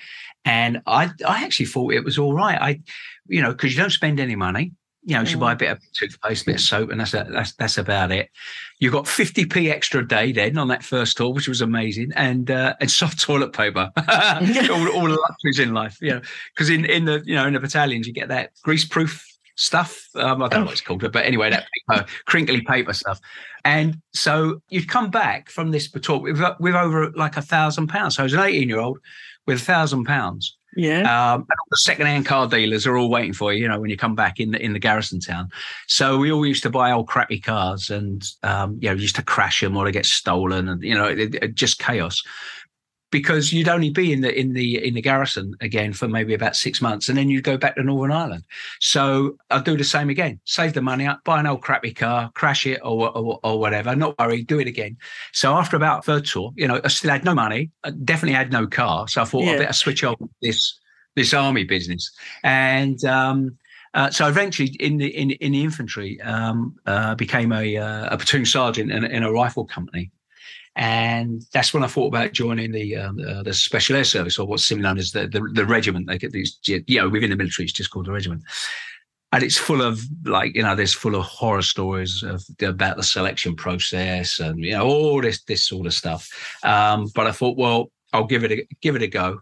And 0.45 0.81
I, 0.87 1.11
I 1.27 1.43
actually 1.43 1.65
thought 1.65 1.93
it 1.93 2.03
was 2.03 2.17
all 2.17 2.33
right. 2.33 2.59
I, 2.59 2.81
you 3.27 3.41
know, 3.41 3.51
because 3.51 3.75
you 3.75 3.81
don't 3.81 3.91
spend 3.91 4.19
any 4.19 4.35
money. 4.35 4.71
You 5.07 5.15
know, 5.15 5.21
you 5.21 5.37
buy 5.37 5.53
a 5.53 5.55
mm. 5.55 5.59
bit 5.59 5.71
of 5.71 5.79
toothpaste, 5.93 6.41
a 6.41 6.45
bit 6.47 6.55
of 6.55 6.61
soap, 6.61 6.91
and 6.91 6.99
that's 6.99 7.13
a, 7.13 7.25
that's 7.29 7.53
that's 7.53 7.77
about 7.77 8.11
it. 8.11 8.29
You 8.79 8.91
got 8.91 9.05
50p 9.05 9.71
extra 9.71 10.01
a 10.01 10.05
day 10.05 10.33
then 10.33 10.57
on 10.57 10.67
that 10.67 10.83
first 10.83 11.15
tour, 11.15 11.33
which 11.33 11.47
was 11.47 11.61
amazing, 11.61 12.11
and 12.17 12.51
uh, 12.51 12.75
and 12.81 12.91
soft 12.91 13.17
toilet 13.17 13.53
paper, 13.53 13.89
all, 13.97 14.89
all 14.89 15.07
the 15.07 15.17
luxuries 15.29 15.59
in 15.59 15.73
life. 15.73 15.97
You 16.01 16.15
know, 16.15 16.21
because 16.53 16.69
in 16.69 16.83
in 16.83 17.05
the 17.05 17.23
you 17.25 17.35
know 17.35 17.47
in 17.47 17.53
the 17.53 17.61
battalions 17.61 18.05
you 18.05 18.11
get 18.11 18.27
that 18.27 18.51
grease 18.63 18.83
proof 18.83 19.25
stuff. 19.55 20.09
Um, 20.15 20.43
I 20.43 20.49
don't 20.49 20.59
know 20.59 20.65
what 20.65 20.73
it's 20.73 20.81
called, 20.81 21.09
but 21.09 21.25
anyway, 21.25 21.51
that 21.51 21.67
paper, 21.89 22.05
crinkly 22.25 22.61
paper 22.61 22.91
stuff. 22.91 23.21
And 23.63 24.01
so 24.13 24.61
you'd 24.67 24.89
come 24.89 25.09
back 25.09 25.49
from 25.49 25.71
this 25.71 25.89
tour 25.89 26.19
with, 26.19 26.41
with 26.59 26.75
over 26.75 27.11
like 27.11 27.37
a 27.37 27.41
thousand 27.41 27.87
pounds. 27.87 28.17
So 28.17 28.23
I 28.23 28.25
was 28.25 28.33
an 28.33 28.41
18 28.41 28.67
year 28.67 28.79
old 28.79 28.99
with 29.45 29.61
a 29.61 29.63
thousand 29.63 30.03
pounds. 30.03 30.56
Yeah. 30.77 30.99
Um, 30.99 31.41
and 31.41 31.49
all 31.49 31.67
the 31.71 31.77
second-hand 31.77 32.27
car 32.27 32.47
dealers 32.47 32.85
are 32.85 32.95
all 32.95 33.09
waiting 33.09 33.33
for 33.33 33.51
you, 33.51 33.63
you 33.63 33.67
know, 33.67 33.79
when 33.79 33.89
you 33.89 33.97
come 33.97 34.13
back 34.13 34.39
in 34.39 34.51
the 34.51 34.63
in 34.63 34.73
the 34.73 34.79
garrison 34.79 35.19
town. 35.19 35.49
So 35.87 36.19
we 36.19 36.31
all 36.31 36.45
used 36.45 36.61
to 36.63 36.69
buy 36.69 36.91
old 36.91 37.07
crappy 37.07 37.39
cars, 37.39 37.89
and 37.89 38.23
um, 38.43 38.77
you 38.79 38.87
know, 38.87 38.95
used 38.95 39.15
to 39.15 39.23
crash 39.23 39.59
them 39.61 39.75
or 39.75 39.85
they 39.85 39.91
get 39.91 40.05
stolen, 40.05 40.69
and 40.69 40.83
you 40.83 40.93
know, 40.93 41.05
it, 41.05 41.33
it, 41.33 41.55
just 41.55 41.79
chaos 41.79 42.21
because 43.11 43.53
you'd 43.53 43.69
only 43.69 43.89
be 43.89 44.11
in 44.11 44.21
the 44.21 44.37
in 44.37 44.53
the 44.53 44.85
in 44.85 44.93
the 44.93 45.01
garrison 45.01 45.55
again 45.61 45.93
for 45.93 46.07
maybe 46.07 46.33
about 46.33 46.55
six 46.55 46.81
months, 46.81 47.09
and 47.09 47.17
then 47.17 47.29
you'd 47.29 47.43
go 47.43 47.57
back 47.57 47.75
to 47.75 47.83
Northern 47.83 48.11
Ireland. 48.11 48.43
So 48.79 49.37
I'd 49.49 49.63
do 49.63 49.77
the 49.77 49.83
same 49.83 50.09
again: 50.09 50.39
save 50.45 50.73
the 50.73 50.81
money 50.81 51.07
up, 51.07 51.23
buy 51.23 51.39
an 51.39 51.47
old 51.47 51.61
crappy 51.61 51.93
car, 51.93 52.31
crash 52.33 52.65
it, 52.65 52.79
or 52.83 53.15
or, 53.17 53.39
or 53.43 53.59
whatever. 53.59 53.95
Not 53.95 54.17
worry, 54.19 54.43
do 54.43 54.59
it 54.59 54.67
again. 54.67 54.97
So 55.33 55.53
after 55.53 55.77
about 55.77 56.05
third 56.05 56.25
tour, 56.25 56.51
you 56.55 56.67
know, 56.67 56.81
I 56.83 56.87
still 56.89 57.11
had 57.11 57.23
no 57.23 57.33
money. 57.33 57.71
I 57.83 57.91
definitely 57.91 58.35
had 58.35 58.51
no 58.51 58.67
car, 58.67 59.07
so 59.07 59.21
I 59.21 59.25
thought 59.25 59.43
yeah. 59.43 59.53
I 59.53 59.57
better 59.57 59.73
switch 59.73 60.03
off 60.03 60.17
this 60.41 60.79
this 61.15 61.33
army 61.33 61.63
business. 61.63 62.11
And 62.43 63.03
um, 63.05 63.57
uh, 63.93 64.11
so 64.11 64.27
eventually, 64.27 64.69
in 64.79 64.97
the 64.97 65.07
in, 65.07 65.31
in 65.31 65.53
the 65.53 65.63
infantry, 65.63 66.21
um, 66.21 66.75
uh, 66.85 67.15
became 67.15 67.51
a, 67.51 67.77
uh, 67.77 68.13
a 68.13 68.17
platoon 68.17 68.45
sergeant 68.45 68.91
in, 68.91 69.03
in, 69.03 69.23
a 69.23 69.31
rifle 69.31 69.65
company, 69.65 70.11
and 70.77 71.43
that's 71.53 71.73
when 71.73 71.83
I 71.83 71.87
thought 71.87 72.07
about 72.07 72.33
joining 72.33 72.71
the 72.71 72.95
um, 72.97 73.19
uh, 73.19 73.41
the 73.41 73.53
Special 73.53 73.95
Air 73.95 74.03
Service, 74.03 74.37
or 74.37 74.45
what's 74.45 74.63
similar 74.63 74.89
known 74.89 74.99
as 74.99 75.11
the, 75.11 75.27
the, 75.27 75.41
the 75.53 75.65
regiment. 75.65 76.05
They 76.05 76.19
get 76.19 76.33
these, 76.33 76.59
you 76.65 77.01
know, 77.01 77.09
within 77.09 77.31
the 77.31 77.35
military, 77.35 77.65
it's 77.65 77.73
just 77.73 77.89
called 77.89 78.05
the 78.05 78.11
regiment. 78.11 78.43
And 79.31 79.43
it's 79.43 79.57
full 79.57 79.81
of 79.81 79.99
like 80.23 80.55
you 80.55 80.61
know, 80.61 80.75
there's 80.75 80.93
full 80.93 81.15
of 81.15 81.23
horror 81.23 81.63
stories 81.63 82.23
of, 82.23 82.43
about 82.61 82.95
the 82.95 83.03
selection 83.03 83.55
process 83.55 84.39
and 84.39 84.63
you 84.63 84.73
know 84.73 84.85
all 84.85 85.19
this 85.19 85.43
this 85.45 85.67
sort 85.67 85.87
of 85.87 85.95
stuff. 85.95 86.29
Um, 86.63 87.07
but 87.15 87.25
I 87.25 87.31
thought, 87.31 87.57
well, 87.57 87.91
I'll 88.13 88.25
give 88.25 88.43
it 88.43 88.51
a 88.51 88.67
give 88.79 88.95
it 88.95 89.01
a 89.01 89.07
go. 89.07 89.41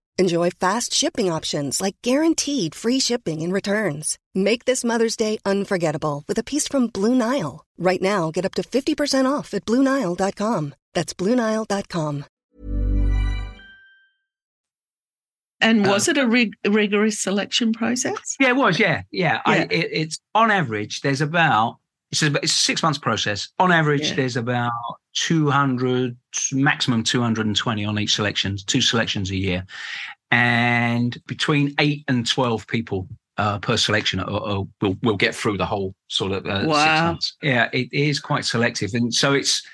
Enjoy 0.21 0.51
fast 0.51 0.93
shipping 0.93 1.31
options 1.31 1.81
like 1.81 1.95
guaranteed 2.03 2.75
free 2.75 2.99
shipping 2.99 3.41
and 3.41 3.51
returns. 3.51 4.19
Make 4.35 4.65
this 4.65 4.83
Mother's 4.83 5.15
Day 5.15 5.39
unforgettable 5.47 6.23
with 6.27 6.37
a 6.37 6.43
piece 6.43 6.67
from 6.67 6.91
Blue 6.93 7.15
Nile. 7.15 7.65
Right 7.79 8.03
now, 8.03 8.29
get 8.29 8.45
up 8.45 8.53
to 8.53 8.61
50% 8.61 9.25
off 9.25 9.55
at 9.55 9.65
BlueNile.com. 9.65 10.75
That's 10.93 11.15
BlueNile.com. 11.15 12.25
And 15.59 15.87
was 15.87 16.07
uh, 16.07 16.11
it 16.11 16.17
a 16.19 16.27
rig- 16.27 16.53
rigorous 16.67 17.19
selection 17.19 17.73
process? 17.73 18.35
Yeah, 18.39 18.49
it 18.49 18.55
was. 18.55 18.79
Yeah, 18.79 19.01
yeah. 19.09 19.41
yeah. 19.47 19.53
I, 19.53 19.57
it, 19.71 19.89
it's 19.91 20.19
on 20.35 20.51
average, 20.51 21.01
there's 21.01 21.21
about 21.21 21.77
it's 22.11 22.23
a, 22.23 22.27
it's 22.37 22.51
a 22.51 22.55
six 22.55 22.83
months 22.83 22.99
process. 22.99 23.49
On 23.59 23.71
average, 23.71 24.09
yeah. 24.09 24.15
there's 24.15 24.35
about 24.37 24.71
200, 25.13 26.17
maximum 26.51 27.03
220 27.03 27.85
on 27.85 27.99
each 27.99 28.15
selection, 28.15 28.57
two 28.67 28.81
selections 28.81 29.31
a 29.31 29.35
year. 29.35 29.65
And 30.29 31.17
between 31.27 31.73
eight 31.79 32.03
and 32.07 32.27
12 32.27 32.67
people 32.67 33.07
uh, 33.37 33.59
per 33.59 33.77
selection 33.77 34.19
uh, 34.19 34.23
uh, 34.23 34.63
will 34.81 34.97
will 35.01 35.17
get 35.17 35.33
through 35.33 35.57
the 35.57 35.65
whole 35.65 35.95
sort 36.09 36.31
of 36.31 36.45
uh, 36.45 36.63
wow. 36.65 36.75
six 36.75 37.01
months. 37.01 37.37
Yeah, 37.41 37.69
it 37.73 37.91
is 37.91 38.19
quite 38.19 38.45
selective, 38.45 38.93
and 38.93 39.13
so 39.13 39.33
it's 39.33 39.65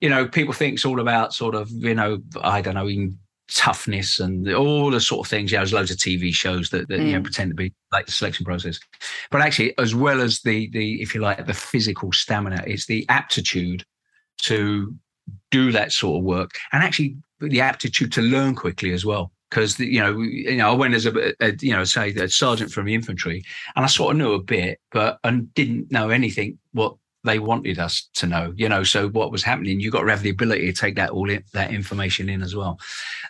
you 0.00 0.08
know 0.08 0.26
people 0.26 0.52
think 0.52 0.74
it's 0.74 0.84
all 0.84 1.00
about 1.00 1.32
sort 1.32 1.54
of 1.54 1.70
you 1.70 1.94
know 1.94 2.18
I 2.42 2.60
don't 2.60 2.74
know 2.74 2.88
in 2.88 3.18
toughness 3.50 4.18
and 4.20 4.52
all 4.52 4.90
the 4.90 5.00
sort 5.00 5.26
of 5.26 5.30
things. 5.30 5.52
Yeah, 5.52 5.60
there's 5.60 5.72
loads 5.72 5.90
of 5.90 5.96
TV 5.96 6.32
shows 6.32 6.70
that, 6.70 6.88
that 6.88 7.00
mm. 7.00 7.06
you 7.06 7.12
know 7.12 7.20
mm. 7.20 7.24
pretend 7.24 7.50
to 7.50 7.54
be 7.54 7.72
like 7.92 8.06
the 8.06 8.12
selection 8.12 8.44
process, 8.44 8.78
but 9.30 9.40
actually, 9.40 9.76
as 9.78 9.94
well 9.94 10.20
as 10.20 10.40
the 10.40 10.70
the 10.70 11.00
if 11.02 11.14
you 11.14 11.20
like 11.20 11.46
the 11.46 11.54
physical 11.54 12.12
stamina, 12.12 12.62
it's 12.66 12.86
the 12.86 13.06
aptitude 13.08 13.84
to 14.42 14.94
do 15.50 15.72
that 15.72 15.92
sort 15.92 16.18
of 16.18 16.24
work 16.24 16.50
and 16.72 16.82
actually 16.82 17.16
the 17.40 17.60
aptitude 17.60 18.12
to 18.12 18.22
learn 18.22 18.54
quickly 18.54 18.92
as 18.92 19.04
well 19.04 19.32
because 19.50 19.78
you 19.78 20.00
know 20.00 20.20
you 20.20 20.56
know 20.56 20.70
I 20.70 20.74
went 20.74 20.94
as 20.94 21.06
a, 21.06 21.34
a, 21.40 21.54
you 21.60 21.72
know 21.72 21.84
say 21.84 22.10
a 22.10 22.28
sergeant 22.28 22.70
from 22.70 22.86
the 22.86 22.94
infantry 22.94 23.42
and 23.76 23.84
I 23.84 23.88
sort 23.88 24.12
of 24.12 24.18
knew 24.18 24.32
a 24.32 24.42
bit 24.42 24.80
but 24.90 25.18
and 25.24 25.52
didn't 25.54 25.90
know 25.90 26.10
anything 26.10 26.58
what 26.72 26.96
they 27.24 27.38
wanted 27.38 27.78
us 27.78 28.08
to 28.14 28.26
know 28.26 28.52
you 28.56 28.68
know 28.68 28.82
so 28.82 29.08
what 29.08 29.32
was 29.32 29.42
happening 29.42 29.80
you 29.80 29.90
got 29.90 30.02
to 30.02 30.10
have 30.10 30.22
the 30.22 30.30
ability 30.30 30.66
to 30.66 30.78
take 30.78 30.94
that 30.96 31.10
all 31.10 31.28
in, 31.28 31.42
that 31.52 31.72
information 31.72 32.28
in 32.28 32.42
as 32.42 32.54
well 32.54 32.78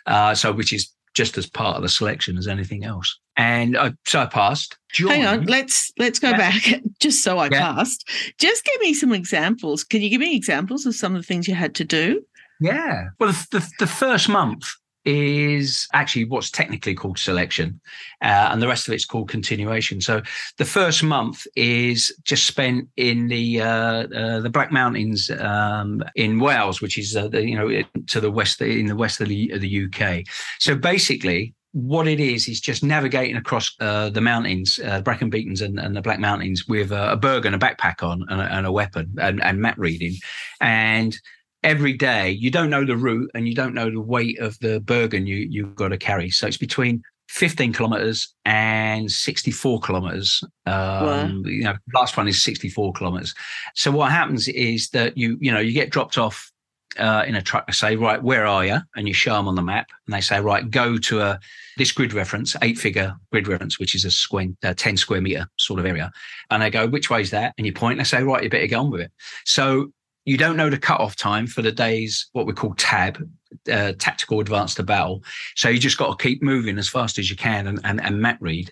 uh, 0.05 0.35
so 0.35 0.51
which 0.51 0.73
is 0.73 0.91
just 1.13 1.37
as 1.37 1.49
part 1.49 1.77
of 1.77 1.81
the 1.81 1.89
selection 1.89 2.37
as 2.37 2.47
anything 2.47 2.83
else 2.83 3.19
and 3.37 3.77
I, 3.77 3.93
so 4.05 4.19
I 4.19 4.25
passed 4.25 4.77
John, 4.91 5.09
Hang 5.09 5.25
on, 5.25 5.45
let's 5.45 5.91
let's 5.97 6.19
go 6.19 6.29
yeah. 6.29 6.37
back 6.37 6.81
just 7.01 7.21
so 7.21 7.37
I 7.37 7.49
yeah. 7.49 7.73
passed. 7.73 8.09
Just 8.37 8.63
give 8.63 8.79
me 8.79 8.93
some 8.93 9.11
examples. 9.11 9.83
Can 9.83 10.01
you 10.01 10.09
give 10.09 10.21
me 10.21 10.37
examples 10.37 10.85
of 10.85 10.95
some 10.95 11.13
of 11.13 11.21
the 11.21 11.25
things 11.27 11.49
you 11.49 11.53
had 11.53 11.75
to 11.75 11.83
do? 11.83 12.23
Yeah. 12.61 13.09
Well, 13.19 13.33
the, 13.33 13.47
the, 13.59 13.71
the 13.79 13.87
first 13.87 14.29
month 14.29 14.65
is 15.05 15.87
actually 15.93 16.25
what's 16.25 16.49
technically 16.49 16.95
called 16.95 17.19
selection, 17.19 17.79
uh, 18.21 18.49
and 18.51 18.61
the 18.61 18.67
rest 18.67 18.87
of 18.87 18.93
it's 18.93 19.05
called 19.05 19.29
continuation. 19.29 20.01
So 20.01 20.21
the 20.57 20.65
first 20.65 21.03
month 21.03 21.45
is 21.55 22.15
just 22.23 22.47
spent 22.47 22.89
in 22.97 23.27
the 23.27 23.61
uh, 23.61 24.07
uh, 24.07 24.39
the 24.41 24.49
Black 24.49 24.71
Mountains 24.71 25.29
um, 25.39 26.03
in 26.15 26.39
Wales, 26.39 26.81
which 26.81 26.97
is 26.97 27.15
uh, 27.15 27.27
the, 27.27 27.45
you 27.45 27.55
know 27.55 27.83
to 28.07 28.19
the 28.19 28.31
west 28.31 28.61
in 28.61 28.87
the 28.87 28.95
west 28.95 29.21
of 29.21 29.29
the, 29.29 29.51
of 29.51 29.61
the 29.61 29.85
UK. 29.85 30.25
So 30.59 30.75
basically, 30.75 31.53
what 31.75 32.07
it 32.07 32.21
is 32.21 32.47
is 32.47 32.61
just 32.61 32.83
navigating 32.83 33.35
across 33.35 33.75
uh, 33.81 34.09
the 34.09 34.21
mountains, 34.21 34.79
uh, 34.85 35.01
Brecon 35.01 35.29
Beacons 35.29 35.61
and, 35.61 35.77
and, 35.77 35.93
the 35.93 36.01
Black 36.01 36.19
Mountains 36.19 36.65
with 36.69 36.93
a, 36.93 37.11
a 37.11 37.17
Bergen 37.17 37.53
and 37.53 37.61
a 37.61 37.65
backpack 37.65 38.01
on 38.01 38.25
and 38.29 38.39
a, 38.39 38.45
and 38.45 38.65
a 38.65 38.71
weapon 38.71 39.13
and, 39.19 39.43
and, 39.43 39.59
map 39.59 39.75
reading. 39.77 40.13
And 40.61 41.19
every 41.65 41.93
day 41.93 42.29
you 42.29 42.51
don't 42.51 42.69
know 42.69 42.85
the 42.85 42.95
route 42.95 43.29
and 43.33 43.47
you 43.47 43.55
don't 43.55 43.73
know 43.73 43.89
the 43.89 43.99
weight 43.99 44.39
of 44.39 44.57
the 44.59 44.79
Bergen 44.81 45.25
you 45.27 45.47
you've 45.49 45.75
got 45.75 45.89
to 45.89 45.97
carry. 45.97 46.29
So 46.29 46.47
it's 46.47 46.57
between 46.57 47.01
15 47.29 47.73
kilometers 47.73 48.33
and 48.45 49.11
64 49.11 49.79
kilometers. 49.81 50.41
Um, 50.67 50.73
wow. 50.73 51.27
You 51.43 51.63
know, 51.63 51.75
last 51.93 52.15
one 52.15 52.27
is 52.27 52.41
64 52.43 52.93
kilometers. 52.93 53.33
So 53.73 53.91
what 53.91 54.11
happens 54.11 54.47
is 54.47 54.89
that 54.91 55.17
you 55.17 55.37
you 55.41 55.51
know 55.51 55.59
you 55.59 55.73
get 55.73 55.89
dropped 55.89 56.17
off 56.19 56.51
uh, 56.99 57.25
in 57.27 57.35
a 57.35 57.41
truck. 57.41 57.67
to 57.67 57.73
say, 57.73 57.95
right, 57.95 58.21
where 58.21 58.45
are 58.45 58.63
you? 58.63 58.77
And 58.95 59.07
you 59.07 59.13
show 59.13 59.33
them 59.33 59.47
on 59.47 59.55
the 59.55 59.61
map, 59.61 59.89
and 60.05 60.13
they 60.13 60.21
say, 60.21 60.39
right, 60.39 60.69
go 60.69 60.97
to 60.97 61.21
a 61.21 61.39
this 61.77 61.91
grid 61.91 62.13
reference, 62.13 62.55
eight 62.61 62.77
figure 62.77 63.15
grid 63.31 63.47
reference, 63.47 63.79
which 63.79 63.95
is 63.95 64.05
a 64.05 64.11
square, 64.11 64.47
uh, 64.63 64.73
10 64.73 64.95
square 64.95 65.19
meter 65.19 65.47
sort 65.57 65.79
of 65.79 65.85
area. 65.85 66.11
And 66.51 66.61
they 66.61 66.69
go, 66.69 66.87
which 66.87 67.09
way 67.09 67.21
is 67.21 67.31
that? 67.31 67.53
And 67.57 67.67
you 67.67 67.73
point, 67.73 67.93
and 67.93 67.99
they 67.99 68.09
say, 68.09 68.23
right, 68.23 68.43
you 68.43 68.49
better 68.49 68.67
get 68.67 68.77
on 68.77 68.91
with 68.91 69.01
it. 69.01 69.11
So 69.43 69.91
you 70.25 70.37
don't 70.37 70.57
know 70.57 70.69
the 70.69 70.77
cut-off 70.77 71.15
time 71.15 71.47
for 71.47 71.61
the 71.61 71.71
day's 71.71 72.27
what 72.33 72.45
we 72.45 72.53
call 72.53 72.73
tab, 72.75 73.17
uh, 73.71 73.93
tactical 73.99 74.39
advance 74.39 74.73
to 74.75 74.83
battle. 74.83 75.23
So 75.55 75.69
you 75.69 75.79
just 75.79 75.97
got 75.97 76.17
to 76.17 76.23
keep 76.23 76.41
moving 76.41 76.77
as 76.77 76.89
fast 76.89 77.17
as 77.19 77.29
you 77.29 77.35
can 77.35 77.67
and, 77.67 77.79
and, 77.83 78.01
and 78.01 78.19
map 78.19 78.37
read. 78.41 78.71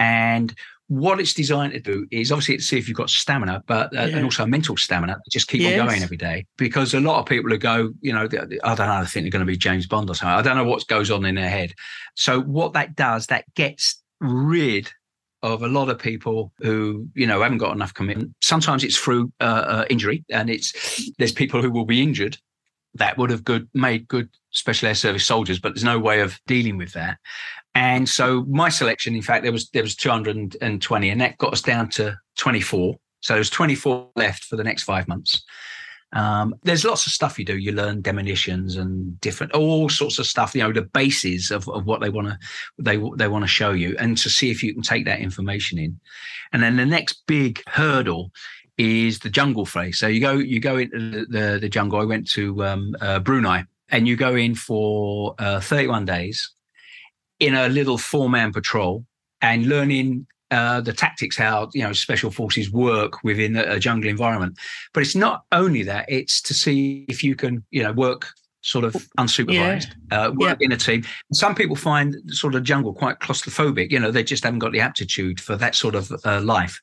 And 0.00 0.54
what 0.88 1.20
it's 1.20 1.34
designed 1.34 1.74
to 1.74 1.80
do 1.80 2.06
is 2.10 2.32
obviously 2.32 2.56
to 2.56 2.62
see 2.62 2.78
if 2.78 2.88
you've 2.88 2.96
got 2.96 3.10
stamina, 3.10 3.62
but 3.66 3.96
uh, 3.96 4.06
yeah. 4.06 4.16
and 4.16 4.24
also 4.24 4.46
mental 4.46 4.76
stamina. 4.76 5.18
Just 5.30 5.46
keep 5.46 5.60
yes. 5.60 5.78
on 5.78 5.86
going 5.86 6.02
every 6.02 6.16
day 6.16 6.46
because 6.56 6.94
a 6.94 7.00
lot 7.00 7.20
of 7.20 7.26
people 7.26 7.50
who 7.50 7.58
go, 7.58 7.92
you 8.00 8.12
know, 8.12 8.22
I 8.22 8.26
don't 8.26 8.60
know, 8.62 8.64
I 8.64 9.04
think 9.04 9.24
they're 9.24 9.30
going 9.30 9.40
to 9.40 9.44
be 9.44 9.56
James 9.56 9.86
Bond 9.86 10.10
or 10.10 10.14
something. 10.14 10.34
I 10.34 10.42
don't 10.42 10.56
know 10.56 10.64
what 10.64 10.86
goes 10.88 11.10
on 11.10 11.24
in 11.26 11.34
their 11.34 11.50
head. 11.50 11.74
So 12.14 12.40
what 12.40 12.72
that 12.72 12.96
does, 12.96 13.26
that 13.26 13.44
gets 13.54 14.02
rid 14.20 14.90
of 15.42 15.62
a 15.62 15.68
lot 15.68 15.88
of 15.88 15.98
people 15.98 16.52
who 16.58 17.06
you 17.14 17.26
know 17.26 17.42
haven't 17.42 17.58
got 17.58 17.74
enough 17.74 17.94
commitment. 17.94 18.34
Sometimes 18.40 18.84
it's 18.84 18.96
through 18.96 19.32
uh, 19.40 19.44
uh, 19.44 19.84
injury, 19.90 20.24
and 20.30 20.50
it's 20.50 21.10
there's 21.18 21.32
people 21.32 21.62
who 21.62 21.70
will 21.70 21.84
be 21.84 22.02
injured 22.02 22.38
that 22.94 23.16
would 23.18 23.30
have 23.30 23.44
good 23.44 23.68
made 23.74 24.08
good 24.08 24.28
special 24.50 24.88
air 24.88 24.94
service 24.94 25.24
soldiers, 25.24 25.58
but 25.58 25.74
there's 25.74 25.84
no 25.84 25.98
way 25.98 26.20
of 26.20 26.38
dealing 26.46 26.76
with 26.76 26.92
that. 26.92 27.18
And 27.74 28.08
so 28.08 28.44
my 28.48 28.68
selection, 28.68 29.14
in 29.14 29.22
fact, 29.22 29.42
there 29.42 29.52
was 29.52 29.68
there 29.70 29.82
was 29.82 29.94
220, 29.94 31.10
and 31.10 31.20
that 31.20 31.38
got 31.38 31.52
us 31.52 31.62
down 31.62 31.88
to 31.90 32.18
24. 32.38 32.96
So 33.20 33.34
there's 33.34 33.50
24 33.50 34.10
left 34.16 34.44
for 34.44 34.56
the 34.56 34.64
next 34.64 34.84
five 34.84 35.08
months. 35.08 35.42
Um, 36.12 36.54
there's 36.62 36.84
lots 36.84 37.06
of 37.06 37.12
stuff 37.12 37.38
you 37.38 37.44
do. 37.44 37.56
You 37.56 37.72
learn 37.72 38.00
demolitions 38.00 38.76
and 38.76 39.20
different, 39.20 39.52
all 39.52 39.88
sorts 39.88 40.18
of 40.18 40.26
stuff. 40.26 40.54
You 40.54 40.62
know, 40.62 40.72
the 40.72 40.82
bases 40.82 41.50
of, 41.50 41.68
of 41.68 41.84
what 41.84 42.00
they 42.00 42.08
want 42.08 42.28
to 42.28 42.38
they 42.78 42.96
they 43.16 43.28
want 43.28 43.44
to 43.44 43.48
show 43.48 43.72
you, 43.72 43.96
and 43.98 44.16
to 44.18 44.30
see 44.30 44.50
if 44.50 44.62
you 44.62 44.72
can 44.72 44.82
take 44.82 45.04
that 45.04 45.20
information 45.20 45.78
in. 45.78 46.00
And 46.52 46.62
then 46.62 46.76
the 46.76 46.86
next 46.86 47.26
big 47.26 47.62
hurdle 47.68 48.32
is 48.78 49.18
the 49.18 49.28
jungle 49.28 49.66
phase. 49.66 49.98
So 49.98 50.06
you 50.06 50.20
go 50.20 50.32
you 50.32 50.60
go 50.60 50.78
into 50.78 50.98
the 50.98 51.26
the, 51.26 51.58
the 51.60 51.68
jungle. 51.68 52.00
I 52.00 52.04
went 52.04 52.28
to 52.30 52.64
um, 52.64 52.96
uh, 53.00 53.18
Brunei, 53.18 53.64
and 53.90 54.08
you 54.08 54.16
go 54.16 54.34
in 54.34 54.54
for 54.54 55.34
uh, 55.38 55.60
31 55.60 56.06
days 56.06 56.50
in 57.38 57.54
a 57.54 57.68
little 57.68 57.98
four 57.98 58.28
man 58.28 58.52
patrol 58.52 59.04
and 59.40 59.66
learning 59.66 60.26
uh, 60.50 60.80
the 60.80 60.92
tactics, 60.92 61.36
how 61.36 61.68
you 61.74 61.82
know 61.82 61.92
special 61.92 62.30
forces 62.30 62.70
work 62.70 63.22
within 63.22 63.56
a, 63.56 63.74
a, 63.74 63.78
jungle 63.78 64.08
environment. 64.08 64.58
But 64.94 65.02
it's 65.02 65.14
not 65.14 65.44
only 65.52 65.82
that; 65.84 66.06
it's 66.08 66.40
to 66.42 66.54
see 66.54 67.04
if 67.08 67.22
you 67.22 67.34
can, 67.36 67.64
you 67.70 67.82
know, 67.82 67.92
work 67.92 68.28
sort 68.62 68.84
of 68.84 68.94
unsupervised, 69.18 69.94
yeah. 70.10 70.26
uh, 70.26 70.30
work 70.32 70.58
yeah. 70.60 70.66
in 70.66 70.72
a 70.72 70.76
team. 70.76 71.04
Some 71.32 71.54
people 71.54 71.76
find 71.76 72.16
sort 72.28 72.54
of 72.54 72.62
jungle 72.62 72.92
quite 72.92 73.20
claustrophobic. 73.20 73.90
You 73.90 73.98
know, 73.98 74.10
they 74.10 74.24
just 74.24 74.44
haven't 74.44 74.58
got 74.60 74.72
the 74.72 74.80
aptitude 74.80 75.40
for 75.40 75.56
that 75.56 75.74
sort 75.74 75.94
of 75.94 76.12
uh, 76.24 76.40
life. 76.40 76.80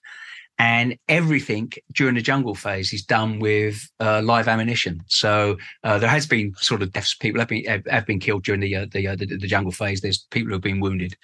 And 0.58 0.98
everything 1.10 1.74
during 1.92 2.16
the 2.16 2.22
jungle 2.22 2.56
phase 2.56 2.94
is 2.94 3.04
done 3.04 3.40
with 3.40 3.92
uh, 4.00 4.22
live 4.24 4.48
ammunition. 4.48 5.04
So 5.08 5.58
uh, 5.84 5.98
there 6.00 6.10
has 6.10 6.26
been 6.26 6.54
sort 6.56 6.82
of 6.82 6.94
deaths. 6.94 7.14
People 7.14 7.42
have 7.42 7.50
been 7.50 7.66
have, 7.66 7.86
have 7.88 8.06
been 8.06 8.22
killed 8.22 8.46
during 8.46 8.62
the 8.62 8.74
uh, 8.74 8.86
the, 8.90 9.16
the, 9.16 9.26
the 9.26 9.48
jungle 9.48 9.74
phase. 9.74 10.00
There's 10.00 10.20
people 10.32 10.48
who 10.48 10.54
have 10.54 10.62
been 10.62 10.80
wounded 10.80 11.18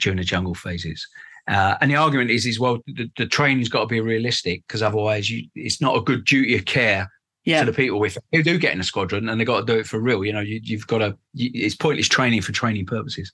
during 0.00 0.18
the 0.18 0.24
jungle 0.24 0.54
phases. 0.54 1.06
Uh, 1.46 1.76
and 1.80 1.90
the 1.90 1.96
argument 1.96 2.30
is, 2.30 2.46
is 2.46 2.58
well, 2.58 2.78
the, 2.86 3.10
the 3.16 3.26
training's 3.26 3.68
got 3.68 3.80
to 3.80 3.86
be 3.86 4.00
realistic 4.00 4.62
because 4.66 4.82
otherwise, 4.82 5.30
you, 5.30 5.46
it's 5.54 5.80
not 5.80 5.96
a 5.96 6.00
good 6.00 6.24
duty 6.24 6.56
of 6.56 6.64
care 6.64 7.10
yeah. 7.44 7.60
to 7.60 7.66
the 7.66 7.76
people 7.76 8.00
with 8.00 8.16
who 8.32 8.42
do 8.42 8.58
get 8.58 8.72
in 8.72 8.80
a 8.80 8.84
squadron, 8.84 9.28
and 9.28 9.38
they've 9.38 9.46
got 9.46 9.60
to 9.60 9.72
do 9.72 9.78
it 9.78 9.86
for 9.86 10.00
real. 10.00 10.24
You 10.24 10.32
know, 10.32 10.40
you, 10.40 10.60
have 10.76 10.86
got 10.86 10.98
to. 10.98 11.16
You, 11.34 11.50
it's 11.54 11.76
pointless 11.76 12.08
training 12.08 12.42
for 12.42 12.52
training 12.52 12.86
purposes. 12.86 13.32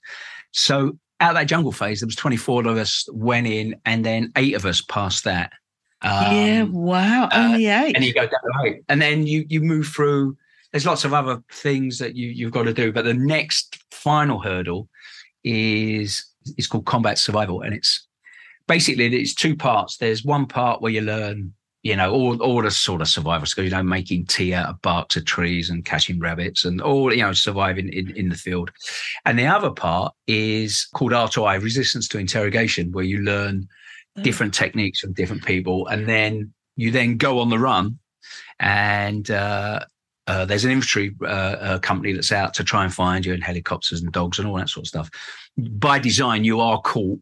So 0.51 0.97
out 1.19 1.31
of 1.31 1.35
that 1.35 1.45
jungle 1.45 1.71
phase, 1.71 2.01
there 2.01 2.07
was 2.07 2.15
24 2.15 2.67
of 2.67 2.77
us 2.77 3.07
went 3.13 3.47
in, 3.47 3.75
and 3.85 4.05
then 4.05 4.31
eight 4.35 4.55
of 4.55 4.65
us 4.65 4.81
passed 4.81 5.23
that. 5.23 5.53
Um, 6.01 6.35
yeah, 6.35 6.63
wow, 6.63 7.29
only 7.31 7.69
uh, 7.69 7.83
eight. 7.83 7.95
And 7.95 8.03
you 8.03 8.13
go 8.13 8.21
down 8.21 8.39
the 8.43 8.63
road, 8.63 8.83
and 8.89 9.01
then 9.01 9.25
you 9.27 9.45
you 9.49 9.61
move 9.61 9.87
through. 9.87 10.37
There's 10.71 10.85
lots 10.85 11.05
of 11.05 11.13
other 11.13 11.43
things 11.51 11.99
that 11.99 12.15
you 12.15 12.27
you've 12.27 12.51
got 12.51 12.63
to 12.63 12.73
do, 12.73 12.91
but 12.91 13.05
the 13.05 13.13
next 13.13 13.79
final 13.91 14.39
hurdle 14.39 14.89
is 15.43 16.25
it's 16.57 16.67
called 16.67 16.85
combat 16.85 17.17
survival, 17.17 17.61
and 17.61 17.73
it's 17.73 18.07
basically 18.67 19.05
it's 19.15 19.33
two 19.33 19.55
parts. 19.55 19.97
There's 19.97 20.23
one 20.23 20.45
part 20.45 20.81
where 20.81 20.91
you 20.91 21.01
learn, 21.01 21.53
you 21.83 21.95
know, 21.95 22.11
all 22.11 22.41
all 22.41 22.61
the 22.61 22.71
sort 22.71 23.01
of 23.01 23.07
survival 23.07 23.45
skills, 23.45 23.65
you 23.65 23.71
know, 23.71 23.83
making 23.83 24.25
tea 24.25 24.53
out 24.53 24.69
of 24.69 24.81
barks 24.81 25.15
of 25.15 25.25
trees 25.25 25.69
and 25.69 25.85
catching 25.85 26.19
rabbits 26.19 26.65
and 26.65 26.81
all, 26.81 27.13
you 27.13 27.21
know, 27.21 27.33
surviving 27.33 27.91
in, 27.91 28.15
in 28.15 28.29
the 28.29 28.35
field. 28.35 28.71
And 29.25 29.37
the 29.37 29.47
other 29.47 29.71
part 29.71 30.13
is 30.27 30.87
called 30.93 31.11
R2I, 31.11 31.61
resistance 31.61 32.07
to 32.09 32.19
interrogation, 32.19 32.91
where 32.91 33.05
you 33.05 33.19
learn 33.19 33.67
mm. 34.17 34.23
different 34.23 34.53
techniques 34.53 34.99
from 34.99 35.13
different 35.13 35.45
people, 35.45 35.87
and 35.87 36.07
then 36.07 36.53
you 36.75 36.91
then 36.91 37.17
go 37.17 37.39
on 37.39 37.49
the 37.49 37.59
run 37.59 37.99
and 38.59 39.29
uh, 39.31 39.79
uh, 40.27 40.45
there's 40.45 40.65
an 40.65 40.71
infantry 40.71 41.15
uh, 41.21 41.25
uh, 41.25 41.79
company 41.79 42.13
that's 42.13 42.31
out 42.31 42.53
to 42.55 42.63
try 42.63 42.83
and 42.83 42.93
find 42.93 43.25
you, 43.25 43.33
and 43.33 43.43
helicopters 43.43 44.01
and 44.01 44.11
dogs 44.11 44.39
and 44.39 44.47
all 44.47 44.55
that 44.55 44.69
sort 44.69 44.83
of 44.85 44.87
stuff. 44.87 45.09
By 45.57 45.99
design, 45.99 46.43
you 46.43 46.59
are 46.59 46.81
caught 46.81 47.19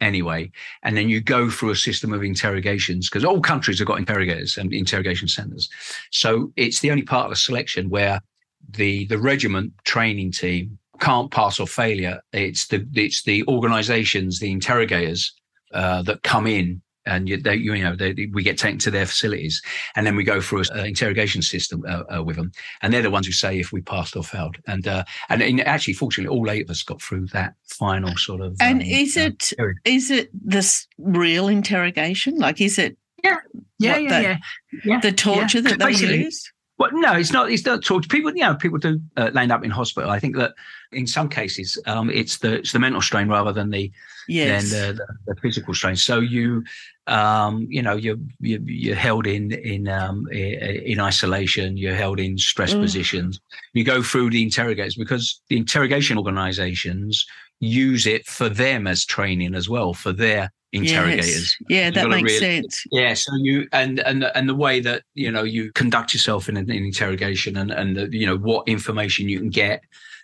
anyway, 0.00 0.50
and 0.82 0.96
then 0.96 1.08
you 1.08 1.20
go 1.20 1.48
through 1.48 1.70
a 1.70 1.76
system 1.76 2.12
of 2.12 2.22
interrogations 2.22 3.08
because 3.08 3.24
all 3.24 3.40
countries 3.40 3.78
have 3.78 3.88
got 3.88 3.98
interrogators 3.98 4.56
and 4.58 4.72
interrogation 4.72 5.28
centres. 5.28 5.70
So 6.10 6.52
it's 6.56 6.80
the 6.80 6.90
only 6.90 7.04
part 7.04 7.26
of 7.26 7.30
the 7.30 7.36
selection 7.36 7.88
where 7.88 8.20
the 8.68 9.06
the 9.06 9.18
regiment 9.18 9.72
training 9.84 10.32
team 10.32 10.78
can't 11.00 11.30
pass 11.30 11.58
or 11.58 11.66
failure. 11.66 12.20
It's 12.32 12.66
the 12.66 12.86
it's 12.94 13.22
the 13.22 13.44
organisations, 13.48 14.38
the 14.38 14.52
interrogators 14.52 15.32
uh, 15.72 16.02
that 16.02 16.22
come 16.22 16.46
in 16.46 16.81
and 17.06 17.28
you, 17.28 17.36
they, 17.36 17.56
you 17.56 17.76
know 17.82 17.96
they, 17.96 18.30
we 18.32 18.42
get 18.42 18.58
taken 18.58 18.78
to 18.80 18.90
their 18.90 19.06
facilities, 19.06 19.62
and 19.96 20.06
then 20.06 20.16
we 20.16 20.24
go 20.24 20.40
through 20.40 20.62
an 20.72 20.86
interrogation 20.86 21.42
system 21.42 21.84
uh, 21.88 22.02
uh, 22.14 22.22
with 22.22 22.36
them, 22.36 22.52
and 22.80 22.92
they're 22.92 23.02
the 23.02 23.10
ones 23.10 23.26
who 23.26 23.32
say 23.32 23.58
if 23.58 23.72
we 23.72 23.80
passed 23.80 24.16
or 24.16 24.22
failed. 24.22 24.56
And 24.66 24.86
uh, 24.86 25.04
and 25.28 25.60
actually, 25.62 25.94
fortunately, 25.94 26.36
all 26.36 26.50
eight 26.50 26.64
of 26.64 26.70
us 26.70 26.82
got 26.82 27.00
through 27.00 27.28
that 27.28 27.54
final 27.66 28.16
sort 28.16 28.40
of. 28.40 28.56
And 28.60 28.82
um, 28.82 28.86
is 28.86 29.16
uh, 29.16 29.30
it 29.30 29.52
is 29.84 30.10
it 30.10 30.30
this 30.32 30.86
real 30.98 31.48
interrogation? 31.48 32.38
Like, 32.38 32.60
is 32.60 32.78
it? 32.78 32.96
Yeah, 33.22 33.36
yeah, 33.78 33.96
yeah, 33.96 34.08
the, 34.08 34.22
yeah, 34.22 34.38
yeah, 34.84 35.00
The 35.00 35.12
torture 35.12 35.58
yeah. 35.58 35.70
that 35.70 35.78
they 35.78 35.92
use. 35.92 36.52
Well, 36.78 36.90
no, 36.94 37.12
it's 37.12 37.32
not. 37.32 37.50
It's 37.50 37.64
not 37.64 37.84
torture. 37.84 38.08
People, 38.08 38.32
you 38.34 38.42
know, 38.42 38.56
people 38.56 38.78
do 38.78 39.00
uh, 39.16 39.30
land 39.32 39.52
up 39.52 39.64
in 39.64 39.70
hospital. 39.70 40.10
I 40.10 40.18
think 40.18 40.36
that 40.36 40.54
in 40.90 41.06
some 41.06 41.28
cases, 41.28 41.80
um, 41.86 42.10
it's 42.10 42.38
the 42.38 42.54
it's 42.58 42.72
the 42.72 42.80
mental 42.80 43.00
strain 43.00 43.28
rather 43.28 43.52
than 43.52 43.70
the 43.70 43.92
yes. 44.28 44.70
than 44.70 44.96
the, 44.96 45.04
the, 45.26 45.34
the 45.34 45.40
physical 45.40 45.74
strain. 45.74 45.96
So 45.96 46.20
you, 46.20 46.64
um, 47.06 47.66
you 47.68 47.82
know, 47.82 47.96
you're 47.96 48.16
you're, 48.40 48.60
you're 48.62 48.96
held 48.96 49.26
in 49.26 49.52
in 49.52 49.88
um, 49.88 50.28
in 50.30 51.00
isolation. 51.00 51.76
You're 51.76 51.94
held 51.94 52.20
in 52.20 52.38
stress 52.38 52.74
mm. 52.74 52.80
positions. 52.80 53.40
You 53.72 53.84
go 53.84 54.02
through 54.02 54.30
the 54.30 54.42
interrogators 54.42 54.94
because 54.94 55.40
the 55.48 55.56
interrogation 55.56 56.18
organisations 56.18 57.26
use 57.60 58.06
it 58.06 58.26
for 58.26 58.48
them 58.48 58.86
as 58.86 59.04
training 59.04 59.54
as 59.54 59.68
well 59.68 59.94
for 59.94 60.12
their 60.12 60.50
interrogators. 60.72 61.28
Yes. 61.28 61.56
Yeah, 61.68 61.90
that 61.90 62.08
makes 62.08 62.32
really, 62.32 62.38
sense. 62.38 62.84
Yeah, 62.90 63.14
so 63.14 63.30
you 63.36 63.68
and 63.72 64.00
and 64.00 64.24
and 64.34 64.48
the 64.48 64.54
way 64.54 64.80
that 64.80 65.02
you 65.14 65.30
know 65.30 65.44
you 65.44 65.70
conduct 65.72 66.14
yourself 66.14 66.48
in 66.48 66.56
an, 66.56 66.70
in 66.70 66.84
interrogation 66.84 67.56
and 67.56 67.70
and 67.70 67.96
the, 67.96 68.08
you 68.10 68.26
know 68.26 68.38
what 68.38 68.66
information 68.66 69.28
you 69.28 69.38
can 69.38 69.50
get 69.50 69.82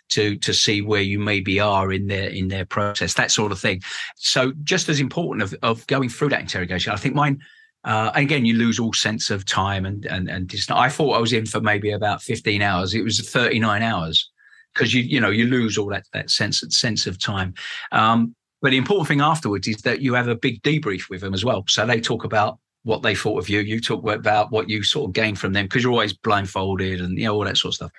to 0.09 0.35
to 0.37 0.53
see 0.53 0.81
where 0.81 1.01
you 1.01 1.19
maybe 1.19 1.59
are 1.59 1.91
in 1.91 2.07
their 2.07 2.29
in 2.29 2.47
their 2.47 2.65
process, 2.65 3.13
that 3.15 3.31
sort 3.31 3.51
of 3.51 3.59
thing. 3.59 3.81
So 4.15 4.53
just 4.63 4.89
as 4.89 4.99
important 4.99 5.43
of 5.43 5.55
of 5.61 5.85
going 5.87 6.09
through 6.09 6.29
that 6.29 6.41
interrogation, 6.41 6.93
I 6.93 6.97
think 6.97 7.15
mine. 7.15 7.39
Uh, 7.85 8.11
again, 8.13 8.43
you 8.43 8.55
lose 8.55 8.77
all 8.77 8.91
sense 8.91 9.29
of 9.29 9.45
time 9.45 9.85
and 9.85 10.05
and 10.05 10.29
and. 10.29 10.53
I 10.69 10.89
thought 10.89 11.15
I 11.15 11.19
was 11.21 11.31
in 11.31 11.45
for 11.45 11.61
maybe 11.61 11.91
about 11.91 12.21
fifteen 12.21 12.61
hours. 12.61 12.93
It 12.93 13.05
was 13.05 13.21
thirty 13.21 13.57
nine 13.57 13.81
hours 13.81 14.29
because 14.73 14.93
you 14.93 15.01
you 15.01 15.19
know 15.19 15.29
you 15.29 15.45
lose 15.45 15.77
all 15.77 15.87
that 15.89 16.05
that 16.11 16.29
sense 16.29 16.61
sense 16.69 17.07
of 17.07 17.17
time. 17.19 17.53
Um, 17.93 18.35
but 18.61 18.71
the 18.71 18.77
important 18.77 19.07
thing 19.07 19.21
afterwards 19.21 19.67
is 19.67 19.77
that 19.83 20.01
you 20.01 20.13
have 20.13 20.27
a 20.27 20.35
big 20.35 20.61
debrief 20.61 21.09
with 21.09 21.21
them 21.21 21.33
as 21.33 21.45
well. 21.45 21.63
So 21.67 21.85
they 21.85 22.01
talk 22.01 22.25
about 22.25 22.59
what 22.83 23.01
they 23.01 23.15
thought 23.15 23.39
of 23.39 23.49
you. 23.49 23.59
You 23.59 23.79
talk 23.79 24.07
about 24.07 24.51
what 24.51 24.69
you 24.69 24.83
sort 24.83 25.09
of 25.09 25.13
gained 25.13 25.39
from 25.39 25.53
them 25.53 25.65
because 25.65 25.83
you're 25.83 25.91
always 25.91 26.13
blindfolded 26.13 27.01
and 27.01 27.17
you 27.17 27.25
know 27.25 27.35
all 27.35 27.45
that 27.45 27.57
sort 27.57 27.71
of 27.71 27.75
stuff. 27.75 27.91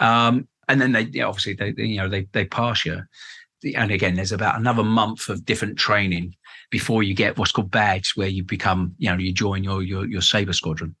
Um, 0.00 0.48
and 0.68 0.80
then 0.80 0.92
they 0.92 1.02
you 1.02 1.20
know, 1.20 1.28
obviously 1.28 1.54
they 1.54 1.74
you 1.76 1.98
know 1.98 2.08
they 2.08 2.26
they 2.32 2.44
pass 2.44 2.84
you. 2.84 3.02
And 3.76 3.90
again, 3.90 4.14
there's 4.14 4.32
about 4.32 4.58
another 4.58 4.82
month 4.82 5.28
of 5.28 5.44
different 5.44 5.78
training 5.78 6.34
before 6.70 7.02
you 7.02 7.14
get 7.14 7.36
what's 7.36 7.52
called 7.52 7.70
badge, 7.70 8.12
where 8.14 8.28
you 8.28 8.42
become 8.42 8.94
you 8.98 9.10
know 9.10 9.18
you 9.18 9.32
join 9.32 9.64
your 9.64 9.82
your, 9.82 10.06
your 10.06 10.22
saber 10.22 10.52
squadron. 10.52 10.96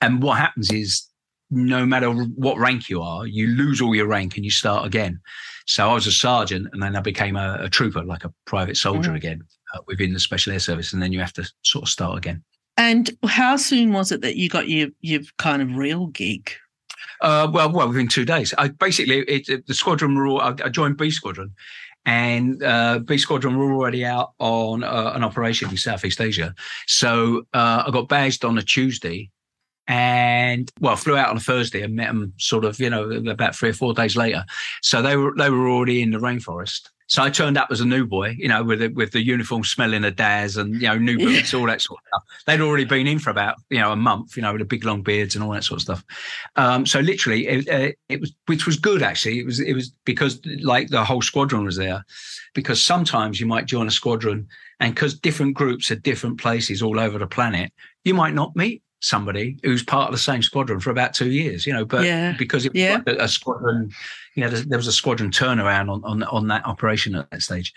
And 0.00 0.22
what 0.22 0.38
happens 0.38 0.70
is 0.70 1.08
no 1.50 1.86
matter 1.86 2.10
what 2.10 2.58
rank 2.58 2.88
you 2.88 3.02
are, 3.02 3.26
you 3.26 3.48
lose 3.48 3.80
all 3.80 3.94
your 3.94 4.06
rank 4.06 4.36
and 4.36 4.44
you 4.44 4.50
start 4.50 4.86
again. 4.86 5.20
So 5.66 5.88
I 5.88 5.94
was 5.94 6.06
a 6.06 6.12
sergeant 6.12 6.68
and 6.72 6.82
then 6.82 6.96
I 6.96 7.00
became 7.00 7.36
a, 7.36 7.58
a 7.60 7.68
trooper, 7.68 8.02
like 8.02 8.24
a 8.24 8.32
private 8.46 8.76
soldier 8.76 9.12
mm. 9.12 9.16
again 9.16 9.42
uh, 9.74 9.80
within 9.86 10.12
the 10.12 10.20
Special 10.20 10.52
Air 10.52 10.58
Service. 10.58 10.92
And 10.92 11.02
then 11.02 11.12
you 11.12 11.20
have 11.20 11.32
to 11.34 11.48
sort 11.62 11.84
of 11.84 11.88
start 11.88 12.18
again. 12.18 12.42
And 12.76 13.10
how 13.26 13.56
soon 13.56 13.92
was 13.92 14.12
it 14.12 14.20
that 14.20 14.36
you 14.36 14.48
got 14.48 14.68
your, 14.68 14.88
your 15.00 15.22
kind 15.38 15.62
of 15.62 15.76
real 15.76 16.08
gig? 16.08 16.52
Uh, 17.20 17.48
well, 17.52 17.72
well, 17.72 17.88
within 17.88 18.08
two 18.08 18.24
days. 18.24 18.54
I 18.58 18.68
basically 18.68 19.20
it, 19.20 19.48
it, 19.48 19.66
the 19.66 19.74
squadron 19.74 20.14
were 20.14 20.26
all, 20.26 20.40
I, 20.40 20.54
I 20.64 20.68
joined 20.68 20.96
B 20.96 21.10
Squadron, 21.10 21.54
and 22.04 22.62
uh, 22.62 23.00
B 23.00 23.18
Squadron 23.18 23.56
were 23.56 23.72
already 23.72 24.04
out 24.04 24.32
on 24.38 24.84
uh, 24.84 25.12
an 25.14 25.24
operation 25.24 25.70
in 25.70 25.76
Southeast 25.76 26.20
Asia. 26.20 26.54
So 26.86 27.42
uh, 27.54 27.84
I 27.86 27.90
got 27.90 28.08
badged 28.08 28.44
on 28.44 28.58
a 28.58 28.62
Tuesday, 28.62 29.30
and 29.88 30.70
well, 30.80 30.96
flew 30.96 31.16
out 31.16 31.30
on 31.30 31.36
a 31.36 31.40
Thursday 31.40 31.82
and 31.82 31.94
met 31.94 32.08
them 32.08 32.32
sort 32.38 32.64
of, 32.64 32.78
you 32.80 32.90
know, 32.90 33.10
about 33.10 33.54
three 33.54 33.70
or 33.70 33.74
four 33.74 33.94
days 33.94 34.16
later. 34.16 34.44
So 34.82 35.02
they 35.02 35.16
were 35.16 35.32
they 35.36 35.50
were 35.50 35.68
already 35.68 36.02
in 36.02 36.10
the 36.10 36.18
rainforest. 36.18 36.90
So 37.08 37.22
I 37.22 37.30
turned 37.30 37.56
up 37.56 37.68
as 37.70 37.80
a 37.80 37.84
new 37.84 38.04
boy, 38.04 38.34
you 38.36 38.48
know, 38.48 38.64
with 38.64 38.80
the, 38.80 38.88
with 38.88 39.12
the 39.12 39.22
uniform 39.22 39.62
smelling 39.62 40.04
of 40.04 40.16
Daz 40.16 40.56
and 40.56 40.74
you 40.74 40.88
know 40.88 40.98
new 40.98 41.18
boots, 41.18 41.54
all 41.54 41.66
that 41.66 41.80
sort 41.80 42.00
of 42.00 42.06
stuff. 42.08 42.44
They'd 42.46 42.60
already 42.60 42.84
been 42.84 43.06
in 43.06 43.18
for 43.20 43.30
about 43.30 43.56
you 43.70 43.78
know 43.78 43.92
a 43.92 43.96
month, 43.96 44.36
you 44.36 44.42
know, 44.42 44.52
with 44.52 44.60
the 44.60 44.66
big 44.66 44.84
long 44.84 45.02
beards 45.02 45.34
and 45.34 45.44
all 45.44 45.52
that 45.52 45.64
sort 45.64 45.78
of 45.78 45.82
stuff. 45.82 46.04
Um, 46.56 46.84
so 46.84 47.00
literally, 47.00 47.46
it, 47.46 47.68
uh, 47.68 47.92
it 48.08 48.20
was 48.20 48.32
which 48.46 48.66
was 48.66 48.76
good 48.76 49.02
actually. 49.02 49.38
It 49.38 49.46
was 49.46 49.60
it 49.60 49.74
was 49.74 49.90
because 50.04 50.40
like 50.62 50.88
the 50.88 51.04
whole 51.04 51.22
squadron 51.22 51.64
was 51.64 51.76
there. 51.76 52.04
Because 52.54 52.82
sometimes 52.82 53.38
you 53.38 53.46
might 53.46 53.66
join 53.66 53.86
a 53.86 53.90
squadron, 53.90 54.48
and 54.80 54.94
because 54.94 55.18
different 55.18 55.54
groups 55.54 55.90
are 55.90 55.96
different 55.96 56.40
places 56.40 56.80
all 56.80 56.98
over 56.98 57.18
the 57.18 57.26
planet, 57.26 57.70
you 58.04 58.14
might 58.14 58.32
not 58.32 58.56
meet 58.56 58.82
somebody 59.00 59.58
who's 59.62 59.82
part 59.82 60.08
of 60.08 60.12
the 60.12 60.18
same 60.18 60.42
squadron 60.42 60.80
for 60.80 60.90
about 60.90 61.14
two 61.14 61.30
years, 61.30 61.66
you 61.66 61.72
know, 61.72 61.84
but 61.84 62.04
yeah. 62.04 62.34
because 62.38 62.64
it 62.64 62.72
was 62.72 62.80
yeah. 62.80 63.00
a, 63.06 63.24
a, 63.24 63.28
squadron, 63.28 63.92
you 64.34 64.42
know, 64.42 64.50
there 64.50 64.78
was 64.78 64.86
a 64.86 64.92
squadron 64.92 65.30
turnaround 65.30 65.90
on, 65.90 66.02
on, 66.04 66.22
on 66.24 66.48
that 66.48 66.64
operation 66.66 67.14
at 67.14 67.30
that 67.30 67.42
stage. 67.42 67.72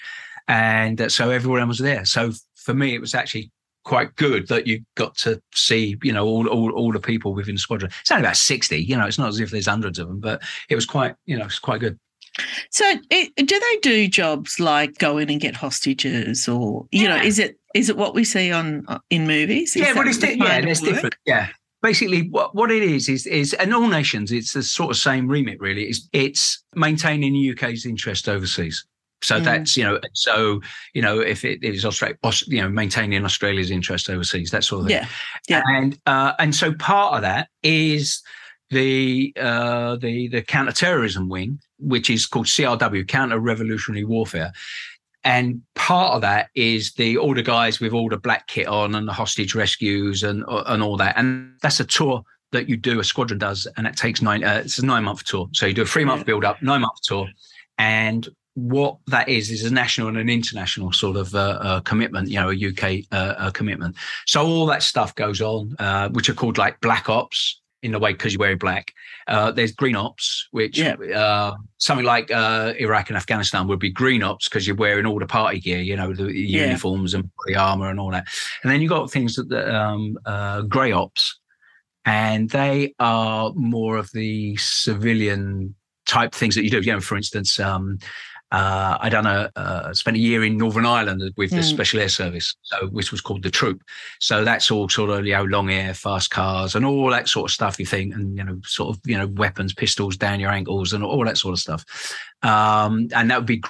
And 0.47 0.99
uh, 0.99 1.09
so 1.09 1.29
everyone 1.29 1.67
was 1.67 1.79
there. 1.79 2.05
So 2.05 2.31
for 2.55 2.73
me, 2.73 2.95
it 2.95 3.01
was 3.01 3.13
actually 3.13 3.51
quite 3.83 4.15
good 4.15 4.47
that 4.47 4.67
you 4.67 4.83
got 4.95 5.15
to 5.17 5.41
see, 5.53 5.97
you 6.03 6.13
know, 6.13 6.25
all, 6.25 6.47
all, 6.47 6.71
all 6.71 6.91
the 6.91 6.99
people 6.99 7.33
within 7.33 7.55
the 7.55 7.59
squadron. 7.59 7.91
It's 8.01 8.11
only 8.11 8.23
about 8.23 8.37
60, 8.37 8.77
you 8.77 8.97
know, 8.97 9.05
it's 9.05 9.19
not 9.19 9.29
as 9.29 9.39
if 9.39 9.51
there's 9.51 9.67
hundreds 9.67 9.99
of 9.99 10.07
them, 10.07 10.19
but 10.19 10.41
it 10.69 10.75
was 10.75 10.85
quite, 10.85 11.15
you 11.25 11.37
know, 11.37 11.45
it's 11.45 11.59
quite 11.59 11.81
good. 11.81 11.99
So, 12.69 12.85
it, 13.09 13.35
do 13.35 13.59
they 13.59 13.77
do 13.81 14.07
jobs 14.07 14.59
like 14.59 14.97
go 14.97 15.17
in 15.17 15.29
and 15.29 15.41
get 15.41 15.55
hostages, 15.55 16.47
or 16.47 16.87
you 16.91 17.03
yeah. 17.03 17.17
know, 17.17 17.23
is 17.23 17.39
it 17.39 17.58
is 17.73 17.89
it 17.89 17.97
what 17.97 18.13
we 18.15 18.23
see 18.23 18.51
on 18.51 18.85
uh, 18.87 18.99
in 19.09 19.27
movies? 19.27 19.75
Is 19.75 19.83
yeah, 19.83 19.93
well, 19.93 20.07
it's 20.07 20.17
di- 20.17 20.33
yeah, 20.33 20.57
it's 20.57 20.81
different. 20.81 21.15
Yeah, 21.25 21.49
basically, 21.81 22.29
what 22.29 22.55
what 22.55 22.71
it 22.71 22.83
is 22.83 23.09
is 23.09 23.25
is 23.25 23.53
and 23.53 23.73
all 23.73 23.87
nations, 23.87 24.31
it's 24.31 24.53
the 24.53 24.63
sort 24.63 24.91
of 24.91 24.97
same 24.97 25.27
remit. 25.27 25.59
Really, 25.59 25.83
it's 25.83 26.07
it's 26.13 26.63
maintaining 26.75 27.33
the 27.33 27.51
UK's 27.51 27.85
interest 27.85 28.27
overseas. 28.27 28.85
So 29.21 29.39
mm. 29.39 29.43
that's 29.43 29.75
you 29.75 29.83
know, 29.83 29.99
so 30.13 30.61
you 30.93 31.01
know, 31.01 31.19
if 31.19 31.43
it 31.43 31.63
is 31.63 31.85
Australia, 31.85 32.17
you 32.47 32.61
know, 32.61 32.69
maintaining 32.69 33.23
Australia's 33.25 33.71
interest 33.71 34.09
overseas, 34.09 34.51
that 34.51 34.63
sort 34.63 34.81
of 34.81 34.87
thing. 34.87 34.97
Yeah, 34.97 35.07
yeah. 35.47 35.61
And 35.67 35.99
uh, 36.05 36.33
and 36.39 36.55
so 36.55 36.73
part 36.73 37.15
of 37.15 37.21
that 37.21 37.49
is 37.61 38.21
the 38.69 39.33
uh, 39.39 39.97
the 39.97 40.27
the 40.29 40.41
counterterrorism 40.41 41.27
wing, 41.27 41.59
which 41.79 42.09
is 42.09 42.25
called 42.25 42.45
CRW, 42.45 43.07
Counter 43.07 43.39
Revolutionary 43.39 44.05
Warfare. 44.05 44.53
And 45.29 45.61
part 45.75 46.13
of 46.13 46.21
that 46.21 46.49
is 46.55 46.93
the 46.93 47.15
all 47.19 47.35
the 47.35 47.43
guys 47.43 47.79
with 47.79 47.93
all 47.93 48.09
the 48.09 48.17
black 48.17 48.47
kit 48.47 48.65
on 48.65 48.95
and 48.95 49.07
the 49.07 49.13
hostage 49.13 49.53
rescues 49.53 50.23
and 50.23 50.43
and 50.47 50.81
all 50.81 50.97
that. 50.97 51.15
And 51.17 51.53
that's 51.61 51.79
a 51.79 51.85
tour 51.85 52.23
that 52.51 52.67
you 52.67 52.75
do, 52.75 52.99
a 52.99 53.03
squadron 53.03 53.37
does, 53.37 53.67
and 53.77 53.85
it 53.85 53.95
takes 53.95 54.23
nine. 54.23 54.43
Uh, 54.43 54.63
it's 54.65 54.79
a 54.79 54.85
nine 54.85 55.03
month 55.03 55.23
tour. 55.25 55.47
So 55.53 55.67
you 55.67 55.75
do 55.75 55.83
a 55.83 55.85
three 55.85 56.03
month 56.03 56.25
build 56.25 56.43
up, 56.43 56.63
nine 56.63 56.81
month 56.81 56.99
tour, 57.03 57.27
and 57.77 58.27
what 58.55 58.97
that 59.05 59.29
is 59.29 59.51
is 59.51 59.65
a 59.65 59.71
national 59.71 60.07
and 60.07 60.17
an 60.17 60.29
international 60.29 60.91
sort 60.91 61.15
of 61.15 61.35
uh, 61.35 61.59
uh, 61.61 61.79
commitment, 61.81 62.29
you 62.29 62.39
know, 62.39 62.49
a 62.49 62.69
UK 62.69 63.05
uh, 63.11 63.51
commitment. 63.51 63.97
So 64.25 64.43
all 64.43 64.65
that 64.65 64.81
stuff 64.81 65.13
goes 65.13 65.41
on, 65.41 65.75
uh, 65.77 66.09
which 66.09 66.27
are 66.29 66.33
called 66.33 66.57
like 66.57 66.81
black 66.81 67.07
ops, 67.07 67.58
in 67.81 67.91
the 67.91 67.99
way 67.99 68.11
because 68.11 68.33
you're 68.33 68.39
wearing 68.39 68.57
black. 68.57 68.93
Uh, 69.27 69.51
there's 69.51 69.71
green 69.71 69.95
ops, 69.95 70.47
which 70.51 70.77
yeah. 70.77 70.95
uh, 71.15 71.55
something 71.77 72.05
like 72.05 72.31
uh, 72.31 72.73
Iraq 72.79 73.09
and 73.09 73.17
Afghanistan 73.17 73.67
would 73.67 73.79
be 73.79 73.89
green 73.89 74.23
ops 74.23 74.49
because 74.49 74.67
you're 74.67 74.75
wearing 74.75 75.05
all 75.05 75.19
the 75.19 75.25
party 75.25 75.59
gear, 75.59 75.79
you 75.79 75.95
know, 75.95 76.13
the 76.13 76.33
yeah. 76.33 76.65
uniforms 76.65 77.13
and 77.13 77.29
the 77.45 77.55
armor 77.55 77.89
and 77.89 77.99
all 77.99 78.11
that. 78.11 78.27
And 78.63 78.71
then 78.71 78.81
you've 78.81 78.89
got 78.89 79.11
things 79.11 79.35
that 79.35 79.75
um, 79.75 80.17
uh, 80.25 80.61
grey 80.63 80.91
ops, 80.91 81.39
and 82.05 82.49
they 82.49 82.93
are 82.99 83.51
more 83.55 83.97
of 83.97 84.09
the 84.11 84.57
civilian 84.57 85.75
type 86.05 86.33
things 86.33 86.55
that 86.55 86.63
you 86.63 86.69
do. 86.69 86.79
You 86.81 86.93
know, 86.93 87.01
for 87.01 87.15
instance, 87.15 87.59
um, 87.59 87.99
uh, 88.51 88.97
I 88.99 89.09
done 89.09 89.27
a 89.27 89.51
uh, 89.55 89.93
spent 89.93 90.17
a 90.17 90.19
year 90.19 90.43
in 90.43 90.57
Northern 90.57 90.85
Ireland 90.85 91.21
with 91.37 91.51
the 91.51 91.57
mm. 91.57 91.63
Special 91.63 91.99
Air 91.99 92.09
Service, 92.09 92.55
so 92.63 92.87
which 92.87 93.11
was 93.11 93.21
called 93.21 93.43
the 93.43 93.51
Troop. 93.51 93.83
So 94.19 94.43
that's 94.43 94.71
all 94.71 94.89
sort 94.89 95.11
of 95.11 95.25
you 95.25 95.33
know 95.33 95.43
long 95.43 95.69
air, 95.69 95.93
fast 95.93 96.31
cars, 96.31 96.73
and 96.73 96.83
all 96.83 97.11
that 97.11 97.27
sort 97.27 97.51
of 97.51 97.53
stuff. 97.53 97.79
You 97.79 97.85
think, 97.85 98.15
and 98.15 98.35
you 98.35 98.43
know, 98.43 98.59
sort 98.65 98.95
of 98.95 99.01
you 99.05 99.17
know 99.17 99.27
weapons, 99.27 99.73
pistols 99.73 100.17
down 100.17 100.39
your 100.39 100.49
ankles, 100.49 100.93
and 100.93 101.03
all 101.03 101.23
that 101.25 101.37
sort 101.37 101.53
of 101.53 101.59
stuff. 101.59 101.85
Um, 102.41 103.09
and 103.13 103.29
that 103.29 103.37
would 103.37 103.45
be 103.45 103.61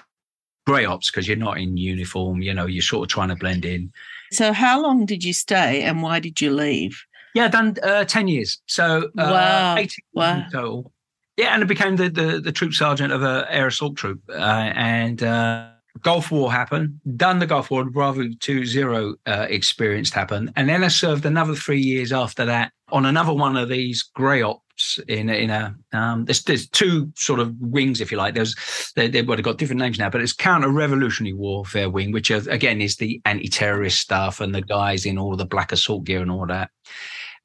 grey 0.66 0.86
ops 0.86 1.12
because 1.12 1.28
you're 1.28 1.36
not 1.36 1.58
in 1.58 1.76
uniform. 1.76 2.42
You 2.42 2.54
know, 2.54 2.66
you're 2.66 2.82
sort 2.82 3.04
of 3.04 3.10
trying 3.10 3.30
to 3.30 3.36
blend 3.36 3.66
in. 3.66 3.92
So 4.32 4.54
how 4.54 4.82
long 4.82 5.06
did 5.06 5.26
you 5.26 5.34
stay, 5.34 5.82
and 5.82 6.02
why 6.02 6.20
did 6.20 6.40
you 6.40 6.54
leave? 6.54 7.04
Yeah, 7.36 7.50
done 7.50 7.76
uh, 7.84 8.06
ten 8.06 8.30
years. 8.30 8.62
So 8.68 9.10
uh, 9.18 9.76
wow, 9.76 9.86
wow. 10.14 10.46
total. 10.52 10.94
Yeah, 11.40 11.54
and 11.54 11.64
I 11.64 11.68
became 11.68 11.96
the, 11.96 12.10
the, 12.10 12.42
the 12.42 12.52
troop 12.52 12.74
sergeant 12.74 13.14
of 13.14 13.24
a 13.24 13.48
air 13.50 13.68
assault 13.68 13.96
troop. 13.96 14.22
Uh, 14.28 14.74
and 14.76 15.24
uh, 15.24 15.70
Gulf 16.02 16.32
War 16.32 16.52
happened, 16.52 17.00
done 17.16 17.40
the 17.40 17.48
Gulf 17.48 17.72
War, 17.72 17.86
Bravo 17.86 18.28
2 18.42 18.66
Zero 18.66 19.16
uh, 19.26 19.48
experienced 19.50 20.14
happened. 20.14 20.52
And 20.58 20.68
then 20.68 20.84
I 20.84 20.90
served 20.90 21.26
another 21.26 21.56
three 21.56 21.80
years 21.80 22.12
after 22.12 22.44
that 22.44 22.74
on 22.90 23.06
another 23.06 23.34
one 23.34 23.56
of 23.56 23.70
these 23.70 24.04
grey 24.04 24.42
ops 24.42 25.00
in 25.08 25.30
in 25.30 25.50
a 25.50 25.74
um, 25.94 26.26
there's 26.26 26.44
there's 26.44 26.68
two 26.68 27.10
sort 27.16 27.40
of 27.40 27.56
wings, 27.62 28.02
if 28.02 28.12
you 28.12 28.18
like. 28.18 28.34
There's 28.34 28.54
they, 28.98 29.08
they've 29.08 29.26
got 29.26 29.58
different 29.58 29.80
names 29.80 29.98
now, 29.98 30.10
but 30.10 30.20
it's 30.20 30.34
counter-revolutionary 30.34 31.36
warfare 31.36 31.90
wing, 31.90 32.12
which 32.12 32.32
are, 32.32 32.50
again 32.50 32.82
is 32.82 32.98
the 32.98 33.22
anti-terrorist 33.24 33.98
stuff 33.98 34.42
and 34.42 34.54
the 34.54 34.62
guys 34.62 35.06
in 35.06 35.18
all 35.18 35.38
the 35.38 35.46
black 35.46 35.72
assault 35.72 36.04
gear 36.04 36.22
and 36.22 36.32
all 36.32 36.48
that. 36.48 36.70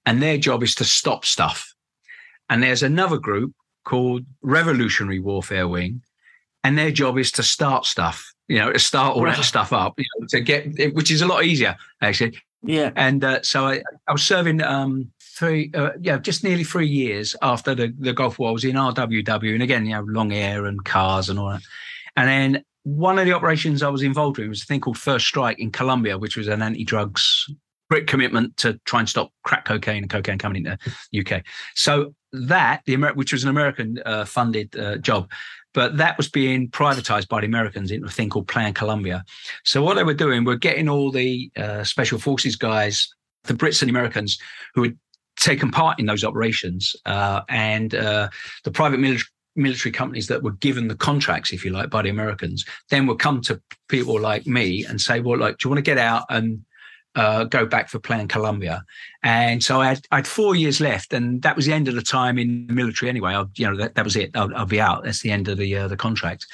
And 0.05 0.21
their 0.21 0.37
job 0.37 0.65
is 0.65 0.75
to 0.77 0.85
stop 0.85 1.25
stuff. 1.25 1.73
And 2.51 2.61
there's 2.61 2.83
another 2.83 3.19
group 3.19 3.55
called 3.85 4.25
Revolutionary 4.43 5.21
Warfare 5.21 5.69
Wing, 5.69 6.03
and 6.63 6.77
their 6.77 6.91
job 6.91 7.19
is 7.19 7.31
to 7.33 7.43
start 7.43 7.85
stuff. 7.87 8.33
You 8.49 8.59
know, 8.59 8.73
to 8.73 8.79
start 8.79 9.17
all 9.17 9.25
that 9.25 9.43
stuff 9.45 9.73
up. 9.73 9.95
You 9.99 10.05
know, 10.19 10.27
to 10.31 10.41
get 10.41 10.95
which 10.95 11.11
is 11.11 11.23
a 11.23 11.27
lot 11.27 11.45
easier 11.45 11.77
actually. 12.01 12.39
Yeah. 12.67 12.91
And 12.97 13.23
uh, 13.23 13.43
so 13.43 13.67
I, 13.67 13.83
I 14.09 14.13
was 14.13 14.23
serving 14.23 14.63
um, 14.63 15.13
three, 15.21 15.71
uh, 15.75 15.91
yeah, 16.01 16.19
just 16.19 16.43
nearly 16.43 16.65
three 16.65 16.87
years 16.87 17.37
after 17.43 17.75
the, 17.75 17.95
the 17.99 18.13
Gulf 18.13 18.39
War. 18.39 18.49
I 18.49 18.53
was 18.53 18.65
in 18.65 18.77
RWW, 18.77 19.53
and 19.53 19.63
again, 19.63 19.85
you 19.85 19.93
know, 19.93 20.03
long 20.03 20.31
hair 20.31 20.65
and 20.65 20.83
cars 20.85 21.29
and 21.29 21.39
all 21.39 21.51
that. 21.51 21.63
And 22.17 22.29
then 22.29 22.65
one 22.85 23.19
of 23.19 23.27
the 23.27 23.33
operations 23.33 23.83
I 23.83 23.89
was 23.89 24.03
involved 24.03 24.39
in 24.39 24.49
was 24.49 24.63
a 24.63 24.67
thing 24.67 24.81
called 24.81 24.99
First 24.99 25.27
Strike 25.27 25.59
in 25.59 25.73
Colombia, 25.73 26.19
which 26.19 26.37
was 26.37 26.49
an 26.49 26.63
anti-drugs 26.63 27.51
great 27.91 28.07
commitment 28.07 28.57
to 28.57 28.81
try 28.87 28.99
and 28.99 29.09
stop 29.09 29.31
crack 29.43 29.65
cocaine 29.67 30.03
and 30.03 30.11
cocaine 30.11 30.39
coming 30.39 30.65
into 30.65 30.79
the 31.13 31.21
UK. 31.21 31.43
So 31.75 32.15
that, 32.35 32.83
the 32.87 32.95
Amer- 32.95 33.15
which 33.15 33.33
was 33.33 33.45
an 33.45 33.51
American 33.51 34.01
uh, 34.05 34.25
funded 34.25 34.77
uh, 34.77 34.97
job, 34.97 35.31
but 35.73 35.97
that 35.97 36.17
was 36.17 36.29
being 36.29 36.69
privatized 36.69 37.29
by 37.29 37.41
the 37.41 37.47
Americans 37.47 37.91
into 37.91 38.07
a 38.07 38.11
thing 38.11 38.31
called 38.31 38.49
Plan 38.49 38.75
Colombia. 38.75 39.25
So 39.65 39.83
what 39.83 39.95
they 39.95 40.05
were 40.05 40.15
doing 40.15 40.45
were 40.45 40.57
getting 40.57 40.89
all 40.89 41.11
the 41.11 41.51
uh, 41.57 41.85
special 41.85 42.19
forces 42.19 42.57
guys, 42.57 43.09
the 43.45 43.55
Brits 43.55 43.83
and 43.83 43.89
the 43.89 43.93
Americans 43.93 44.39
who 44.75 44.85
had 44.85 44.99
taken 45.37 45.71
part 45.71 45.99
in 45.99 46.07
those 46.07 46.25
operations, 46.25 46.95
uh, 47.07 47.43
and 47.49 47.95
uh, 47.95 48.29
the 48.65 48.71
private 48.71 49.01
military 49.01 49.29
military 49.57 49.93
companies 49.93 50.27
that 50.27 50.43
were 50.43 50.51
given 50.51 50.89
the 50.89 50.97
contracts, 50.97 51.53
if 51.53 51.65
you 51.65 51.71
like, 51.71 51.89
by 51.89 52.03
the 52.03 52.09
Americans, 52.09 52.65
then 52.91 53.07
would 53.07 53.21
come 53.21 53.41
to 53.41 53.61
people 53.89 54.19
like 54.19 54.47
me 54.47 54.85
and 54.85 55.01
say, 55.01 55.21
"Well, 55.21 55.39
like, 55.39 55.59
do 55.59 55.67
you 55.67 55.71
want 55.71 55.79
to 55.79 55.91
get 55.91 55.99
out 55.99 56.25
and 56.29 56.65
uh, 57.17 57.45
go 57.45 57.65
back 57.67 57.89
for 57.89 57.99
Plan 57.99 58.29
Colombia. 58.29 58.85
And 59.23 59.63
so 59.63 59.81
I 59.81 59.89
had, 59.89 60.07
I 60.11 60.17
had, 60.17 60.27
four 60.27 60.55
years 60.55 60.81
left, 60.81 61.13
and 61.13 61.41
that 61.43 61.57
was 61.57 61.67
the 61.67 61.73
end 61.73 61.89
of 61.89 61.95
the 61.95 62.03
time 62.03 62.39
in 62.39 62.67
the 62.67 62.75
military 62.75 63.09
anyway. 63.09 63.35
I, 63.35 63.45
you 63.55 63.67
know, 63.67 63.77
that, 63.77 63.95
that 63.95 64.05
was 64.05 64.17
it. 64.17 64.31
I'll, 64.35 64.55
I'll, 64.55 64.67
be 64.67 64.81
out. 64.81 65.05
That's 65.05 65.23
the 65.23 65.31
end 65.31 65.49
of 65.49 65.57
the 65.57 65.77
uh, 65.77 65.89
the 65.89 65.97
contract. 65.97 66.47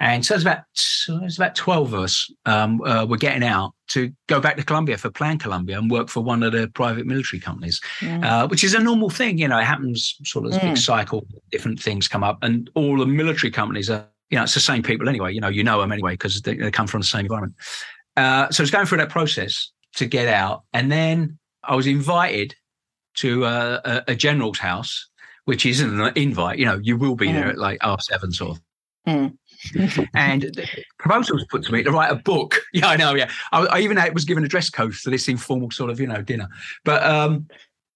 And 0.00 0.24
so 0.24 0.34
it's 0.34 0.42
about 0.42 0.62
it's 0.74 1.36
about 1.36 1.54
twelve 1.54 1.92
of 1.92 2.00
us 2.00 2.30
um, 2.44 2.82
uh, 2.82 3.04
were 3.04 3.16
getting 3.16 3.44
out 3.44 3.74
to 3.88 4.12
go 4.26 4.40
back 4.40 4.56
to 4.56 4.64
Colombia 4.64 4.98
for 4.98 5.10
Plan 5.10 5.38
Colombia 5.38 5.78
and 5.78 5.90
work 5.90 6.08
for 6.08 6.20
one 6.20 6.42
of 6.42 6.52
the 6.52 6.68
private 6.74 7.06
military 7.06 7.38
companies, 7.38 7.80
mm. 8.00 8.24
uh, 8.24 8.48
which 8.48 8.64
is 8.64 8.74
a 8.74 8.80
normal 8.80 9.10
thing. 9.10 9.38
You 9.38 9.48
know, 9.48 9.58
it 9.58 9.64
happens 9.64 10.16
sort 10.24 10.46
of 10.46 10.52
mm. 10.52 10.62
big 10.62 10.78
cycle. 10.78 11.26
Different 11.52 11.80
things 11.80 12.08
come 12.08 12.24
up, 12.24 12.38
and 12.42 12.70
all 12.74 12.96
the 12.98 13.06
military 13.06 13.50
companies 13.50 13.90
are. 13.90 14.06
You 14.30 14.38
know, 14.38 14.42
it's 14.42 14.54
the 14.54 14.60
same 14.60 14.82
people 14.82 15.08
anyway. 15.08 15.32
You 15.32 15.40
know, 15.40 15.48
you 15.48 15.62
know 15.62 15.80
them 15.80 15.92
anyway 15.92 16.14
because 16.14 16.42
they, 16.42 16.56
they 16.56 16.72
come 16.72 16.88
from 16.88 17.00
the 17.00 17.06
same 17.06 17.26
environment. 17.26 17.54
Uh, 18.16 18.50
so 18.50 18.62
it's 18.62 18.72
going 18.72 18.86
through 18.86 18.98
that 18.98 19.10
process 19.10 19.70
to 19.96 20.06
get 20.06 20.28
out. 20.28 20.64
And 20.72 20.90
then 20.90 21.38
I 21.62 21.74
was 21.74 21.86
invited 21.86 22.54
to 23.16 23.44
a, 23.44 23.80
a, 23.84 24.04
a 24.08 24.14
general's 24.14 24.58
house, 24.58 25.08
which 25.44 25.66
isn't 25.66 26.00
an 26.00 26.12
invite. 26.16 26.58
You 26.58 26.66
know, 26.66 26.80
you 26.82 26.96
will 26.96 27.16
be 27.16 27.28
mm. 27.28 27.34
there 27.34 27.48
at 27.48 27.58
like 27.58 27.78
half 27.82 28.02
seven, 28.02 28.32
sort 28.32 28.58
of. 28.58 28.62
Mm. 29.06 29.36
and 30.14 30.42
the 30.42 30.68
proposal 30.98 31.36
was 31.36 31.46
put 31.50 31.64
to 31.64 31.72
me 31.72 31.82
to 31.82 31.90
write 31.90 32.12
a 32.12 32.16
book. 32.16 32.60
Yeah, 32.72 32.88
I 32.88 32.96
know. 32.96 33.14
Yeah, 33.14 33.30
I, 33.52 33.66
I, 33.66 33.80
even 33.80 33.98
was 34.12 34.26
given 34.26 34.44
a 34.44 34.48
dress 34.48 34.68
code 34.68 34.94
for 34.94 35.08
this 35.08 35.28
informal 35.28 35.70
sort 35.70 35.90
of, 35.90 35.98
you 35.98 36.06
know, 36.06 36.20
dinner. 36.20 36.46
But 36.84 37.02
um, 37.02 37.48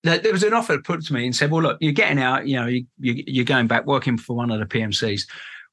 there 0.03 0.33
was 0.33 0.43
an 0.43 0.55
offer 0.55 0.79
put 0.79 1.05
to 1.05 1.13
me 1.13 1.27
and 1.27 1.37
said, 1.37 1.51
"Well, 1.51 1.63
look, 1.63 1.77
you're 1.81 1.93
getting 1.93 2.19
out. 2.19 2.47
You 2.49 2.57
know, 2.57 2.67
you, 2.67 2.87
you, 2.99 3.23
you're 3.27 3.45
going 3.45 3.67
back 3.67 3.85
working 3.85 4.17
for 4.17 4.35
one 4.35 4.51
of 4.51 4.59
the 4.59 4.65
PMCs. 4.65 5.27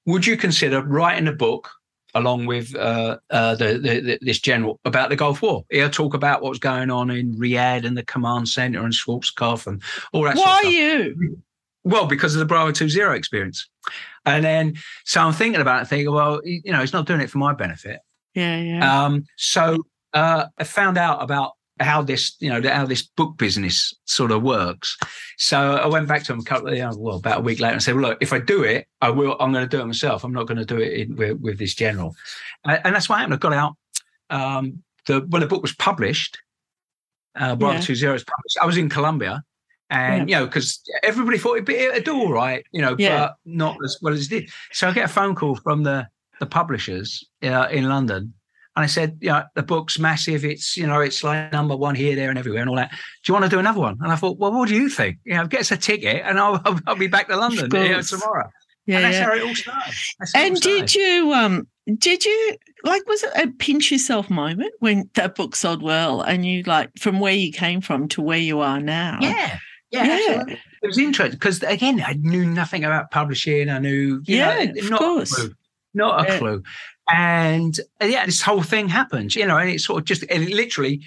Would 0.06 0.26
you 0.26 0.36
consider 0.36 0.82
writing 0.82 1.28
a 1.28 1.32
book 1.32 1.70
along 2.18 2.46
with 2.46 2.76
uh, 2.76 3.18
uh, 3.30 3.56
the, 3.56 3.74
the, 3.74 4.00
the, 4.00 4.20
this 4.22 4.40
general 4.40 4.80
about 4.86 5.10
the 5.10 5.16
Gulf 5.16 5.42
War. 5.42 5.66
He'll 5.70 5.90
talk 5.90 6.14
about 6.14 6.42
what's 6.42 6.60
going 6.60 6.90
on 6.90 7.10
in 7.10 7.36
Riyadh 7.36 7.86
and 7.86 7.98
the 7.98 8.06
command 8.06 8.50
center 8.50 8.84
and 8.84 8.94
Schwarzkopf 8.94 9.68
and 9.68 9.82
all 10.14 10.24
that. 10.24 10.36
Why 10.36 10.62
sort 10.62 10.66
of 10.66 10.72
you? 10.72 11.38
Well, 11.84 12.06
because 12.06 12.36
of 12.36 12.40
the 12.40 12.46
Bravo 12.46 12.72
Two 12.72 12.90
Zero 12.90 13.14
experience, 13.14 13.70
and 14.26 14.44
then 14.44 14.76
so 15.06 15.22
I'm 15.22 15.34
thinking 15.34 15.62
about 15.62 15.84
it, 15.84 15.88
thinking, 15.88 16.12
well, 16.12 16.42
you 16.44 16.72
know, 16.72 16.82
he's 16.82 16.94
not 16.94 17.06
doing 17.06 17.22
it 17.22 17.30
for 17.30 17.38
my 17.38 17.54
benefit. 17.54 18.00
Yeah, 18.34 18.60
yeah. 18.60 19.06
Um, 19.06 19.26
so 19.38 19.86
uh, 20.14 20.46
I 20.58 20.64
found 20.64 20.98
out 20.98 21.24
about 21.24 21.54
how 21.80 22.02
this, 22.02 22.36
you 22.40 22.50
know, 22.50 22.62
how 22.70 22.86
this 22.86 23.04
book 23.04 23.38
business 23.38 23.94
sort 24.06 24.32
of 24.32 24.44
works. 24.44 24.98
So 25.38 25.76
I 25.76 25.88
went 25.88 26.08
back 26.08 26.24
to 26.24 26.34
him 26.34 26.40
a 26.40 26.44
couple 26.44 26.70
of, 26.70 26.76
you 26.76 26.82
know, 26.82 26.96
well, 26.98 27.18
about 27.18 27.40
a 27.40 27.42
week 27.42 27.60
later 27.60 27.74
and 27.74 27.84
said, 27.84 27.96
well, 27.96 28.10
look, 28.10 28.18
if 28.22 28.34
I 28.34 28.40
do 28.40 28.64
it, 28.64 28.88
I 29.02 29.10
will, 29.10 29.36
I'm 29.40 29.52
going 29.52 29.68
to 29.68 29.70
do 29.70 29.82
it 29.82 29.86
myself. 29.86 30.24
I'm 30.24 30.34
not 30.34 30.48
going 30.48 30.58
to 30.58 30.66
do 30.66 30.78
it 30.78 30.94
in, 30.94 31.16
with, 31.16 31.40
with, 31.40 31.58
this 31.60 31.76
general. 31.76 32.16
And, 32.66 32.96
that's 32.96 33.10
what 33.10 33.20
happened. 33.20 33.36
I 33.36 33.38
got 33.38 33.54
out. 33.54 33.76
Um, 34.30 34.84
the, 35.06 35.22
when 35.30 35.42
the 35.42 35.48
book 35.48 35.62
was 35.62 35.76
published, 35.76 36.38
uh, 37.36 37.56
Bravo 37.56 37.76
yeah. 37.76 37.82
Two 37.82 37.96
Zero 37.96 38.14
was 38.14 38.24
published. 38.24 38.58
I 38.62 38.66
was 38.66 38.78
in 38.78 38.90
Colombia. 38.90 39.44
And 39.90 40.30
yeah. 40.30 40.40
you 40.40 40.42
know, 40.42 40.48
because 40.48 40.82
everybody 41.02 41.38
thought 41.38 41.54
it'd, 41.54 41.66
be, 41.66 41.76
it'd 41.76 42.04
do 42.04 42.18
all 42.18 42.34
right, 42.34 42.66
you 42.74 42.82
know, 42.82 42.98
yeah. 43.00 43.20
but 43.20 43.36
not 43.46 43.78
as 43.86 43.98
well 44.02 44.14
as 44.14 44.26
it 44.26 44.30
did. 44.30 44.50
So 44.74 44.90
I 44.90 44.92
get 44.92 45.06
a 45.06 45.08
phone 45.08 45.34
call 45.34 45.56
from 45.56 45.84
the 45.84 46.10
the 46.40 46.46
publishers 46.46 47.24
uh, 47.44 47.68
in 47.72 47.90
London, 47.90 48.34
and 48.78 48.84
I 48.84 48.88
said, 48.88 49.18
yeah, 49.22 49.46
the 49.56 49.64
book's 49.64 49.98
massive. 49.98 50.46
It's, 50.46 50.78
you 50.78 50.86
know, 50.86 51.02
it's 51.02 51.24
like 51.24 51.52
number 51.52 51.76
one 51.76 51.96
here, 51.96 52.16
there, 52.16 52.30
and 52.30 52.38
everywhere 52.38 52.62
and 52.62 52.70
all 52.70 52.76
that. 52.76 52.92
Do 52.92 52.98
you 53.28 53.34
want 53.34 53.44
to 53.46 53.50
do 53.50 53.58
another 53.58 53.80
one? 53.80 53.98
And 54.02 54.12
I 54.12 54.16
thought, 54.16 54.38
well, 54.38 54.54
what 54.54 54.70
do 54.70 54.76
you 54.76 54.88
think? 54.88 55.18
You 55.24 55.34
know, 55.34 55.48
get 55.48 55.62
us 55.62 55.72
a 55.72 55.78
ticket 55.78 56.22
and 56.24 56.40
I'll, 56.40 56.62
I'll, 56.64 56.80
I'll 56.86 56.96
be 56.96 57.08
back 57.08 57.28
to 57.30 57.36
London 57.36 57.72
you 57.74 57.90
know, 57.90 58.02
tomorrow. 58.04 58.48
Yeah, 58.86 58.98
and 58.98 59.06
that's 59.06 59.18
yeah. 59.18 59.24
how 59.24 59.34
it 59.34 59.42
all 59.42 59.56
started. 59.56 59.94
And 60.36 60.52
all 60.52 60.62
started. 60.62 60.62
did 60.62 60.96
you, 60.96 61.34
um, 61.34 61.68
did 61.98 62.24
you 62.24 62.56
like, 62.84 63.08
was 63.08 63.24
it 63.24 63.32
a 63.36 63.48
pinch 63.48 63.92
yourself 63.92 64.30
moment 64.30 64.72
when 64.78 65.10
that 65.16 65.34
book 65.34 65.56
sold 65.56 65.82
well 65.82 66.22
and 66.22 66.46
you 66.46 66.62
like 66.62 66.92
from 67.00 67.20
where 67.20 67.34
you 67.34 67.52
came 67.52 67.82
from 67.82 68.08
to 68.10 68.22
where 68.22 68.38
you 68.38 68.60
are 68.60 68.80
now? 68.80 69.18
Yeah. 69.22 69.58
Yeah, 69.90 70.04
yeah. 70.06 70.44
it 70.48 70.86
was 70.86 70.98
interesting 70.98 71.40
because 71.40 71.64
again, 71.64 72.04
I 72.06 72.14
knew 72.14 72.46
nothing 72.46 72.84
about 72.84 73.10
publishing. 73.10 73.70
I 73.70 73.80
knew, 73.80 74.22
yeah, 74.26 74.66
know, 74.66 74.72
of 74.82 74.90
not 74.90 75.00
course, 75.00 75.32
a 75.32 75.36
clue, 75.36 75.54
not 75.94 76.26
a 76.26 76.34
yeah. 76.34 76.38
clue. 76.38 76.64
And 77.10 77.80
yeah, 78.02 78.26
this 78.26 78.42
whole 78.42 78.64
thing 78.64 78.90
happened, 78.90 79.36
you 79.36 79.46
know, 79.48 79.58
and 79.58 79.70
it 79.70 79.80
sort 79.80 80.00
of 80.00 80.06
just, 80.06 80.24
it 80.24 80.54
literally 80.54 81.02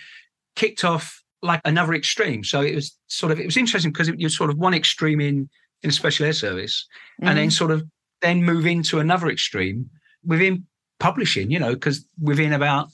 kicked 0.56 0.84
off 0.84 1.22
like 1.42 1.60
another 1.64 1.94
extreme. 1.94 2.44
So 2.44 2.60
it 2.60 2.74
was 2.74 2.96
sort 3.06 3.32
of, 3.32 3.40
it 3.40 3.46
was 3.46 3.56
interesting 3.56 3.92
because 3.92 4.08
you're 4.08 4.30
sort 4.30 4.50
of 4.50 4.58
one 4.58 4.74
extreme 4.74 5.20
in, 5.20 5.48
in 5.82 5.90
a 5.90 5.92
special 5.92 6.26
air 6.26 6.32
service 6.32 6.86
mm-hmm. 7.20 7.28
and 7.28 7.38
then 7.38 7.48
mm-hmm. 7.48 7.52
sort 7.52 7.70
of 7.70 7.84
then 8.22 8.44
move 8.44 8.66
into 8.66 8.98
another 8.98 9.28
extreme 9.28 9.90
within 10.24 10.66
publishing, 10.98 11.50
you 11.50 11.58
know, 11.58 11.74
because 11.74 12.04
within 12.20 12.52
about, 12.52 12.88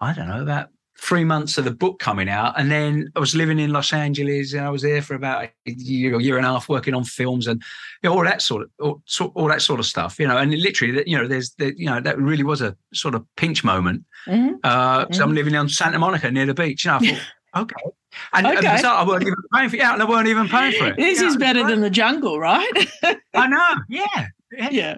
I 0.00 0.12
don't 0.12 0.28
know, 0.28 0.42
about 0.42 0.68
three 1.00 1.24
months 1.24 1.56
of 1.56 1.64
the 1.64 1.70
book 1.70 1.98
coming 1.98 2.28
out, 2.28 2.58
and 2.58 2.70
then 2.70 3.10
I 3.16 3.20
was 3.20 3.34
living 3.34 3.58
in 3.58 3.72
Los 3.72 3.92
Angeles, 3.92 4.52
and 4.52 4.64
I 4.64 4.70
was 4.70 4.82
there 4.82 5.02
for 5.02 5.14
about 5.14 5.44
a 5.44 5.50
year, 5.64 6.20
year 6.20 6.36
and 6.36 6.46
a 6.46 6.50
half 6.50 6.68
working 6.68 6.94
on 6.94 7.04
films 7.04 7.46
and 7.46 7.62
you 8.02 8.10
know, 8.10 8.16
all 8.16 8.24
that 8.24 8.42
sort 8.42 8.62
of 8.62 8.70
all, 8.78 9.02
all, 9.34 9.48
that 9.48 9.62
sort 9.62 9.80
of 9.80 9.86
stuff. 9.86 10.18
You 10.18 10.28
know, 10.28 10.36
and 10.36 10.52
literally, 10.52 11.02
you 11.06 11.16
know, 11.16 11.26
there's 11.26 11.50
the, 11.58 11.74
you 11.76 11.86
know 11.86 12.00
that 12.00 12.18
really 12.18 12.44
was 12.44 12.60
a 12.60 12.76
sort 12.92 13.14
of 13.14 13.24
pinch 13.36 13.64
moment. 13.64 14.04
Mm-hmm. 14.26 14.56
Uh, 14.62 15.04
mm-hmm. 15.04 15.12
So 15.14 15.24
I'm 15.24 15.34
living 15.34 15.56
on 15.56 15.68
Santa 15.68 15.98
Monica 15.98 16.30
near 16.30 16.46
the 16.46 16.54
beach. 16.54 16.84
You 16.84 16.90
know, 16.90 16.96
I 16.98 17.00
thought, 17.00 17.22
okay. 17.62 17.90
And, 18.32 18.46
okay. 18.46 18.66
and 18.66 18.86
I 18.86 19.06
weren't 19.06 19.22
even 19.22 19.36
paying 19.54 19.68
for 19.70 19.76
it, 19.76 19.78
Yeah, 19.78 19.94
and 19.94 20.02
I 20.02 20.04
weren't 20.04 20.28
even 20.28 20.48
paying 20.48 20.72
for 20.72 20.88
it. 20.88 20.96
This 20.96 21.20
is 21.20 21.36
better 21.36 21.66
than 21.66 21.80
the 21.80 21.90
jungle, 21.90 22.40
right? 22.40 22.72
I 23.34 23.46
know. 23.46 23.74
Yeah. 23.88 24.26
Yeah. 24.52 24.68
yeah. 24.70 24.96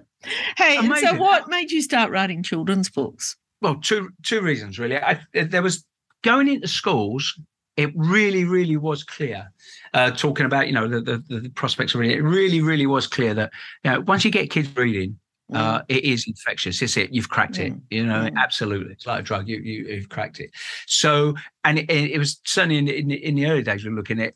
Hey, 0.57 0.79
so 1.01 1.17
what 1.17 1.49
made 1.49 1.71
you 1.71 1.83
start 1.83 2.11
writing 2.11 2.43
children's 2.43 2.89
books? 2.89 3.37
Well, 3.61 3.77
two 3.77 4.11
two 4.23 4.41
reasons 4.41 4.79
really. 4.79 4.97
I, 4.97 5.21
there 5.33 5.63
was 5.63 5.85
going 6.23 6.49
into 6.49 6.69
schools, 6.69 7.39
it 7.77 7.91
really, 7.95 8.45
really 8.45 8.77
was 8.77 9.03
clear. 9.05 9.51
Uh, 9.95 10.11
talking 10.11 10.47
about 10.47 10.67
you 10.67 10.73
know 10.73 10.89
the, 10.89 11.01
the, 11.01 11.41
the 11.41 11.49
prospects 11.51 11.95
of 11.95 12.01
reading, 12.01 12.19
it 12.19 12.23
really, 12.23 12.61
really 12.61 12.87
was 12.87 13.07
clear 13.07 13.35
that 13.35 13.53
you 13.85 13.91
know 13.91 14.01
once 14.01 14.25
you 14.25 14.31
get 14.31 14.51
kids 14.51 14.75
reading, 14.77 15.19
uh, 15.53 15.81
mm. 15.81 15.85
it 15.89 16.05
is 16.05 16.27
infectious. 16.27 16.81
It's 16.81 16.97
it. 16.97 17.13
You've 17.13 17.29
cracked 17.29 17.59
it. 17.59 17.73
Mm. 17.73 17.81
You 17.91 18.07
know, 18.07 18.29
mm. 18.31 18.37
absolutely. 18.37 18.93
It's 18.93 19.07
like 19.07 19.21
a 19.21 19.23
drug. 19.23 19.49
You, 19.49 19.59
you 19.59 19.95
have 19.97 20.09
cracked 20.09 20.41
it. 20.41 20.51
So, 20.87 21.35
and 21.65 21.79
it, 21.79 21.91
it 21.91 22.19
was 22.19 22.41
certainly 22.45 22.79
in, 22.79 22.89
in, 22.89 23.11
in 23.11 23.35
the 23.35 23.47
early 23.47 23.63
days 23.63 23.85
we're 23.85 23.95
looking 23.95 24.21
at. 24.21 24.35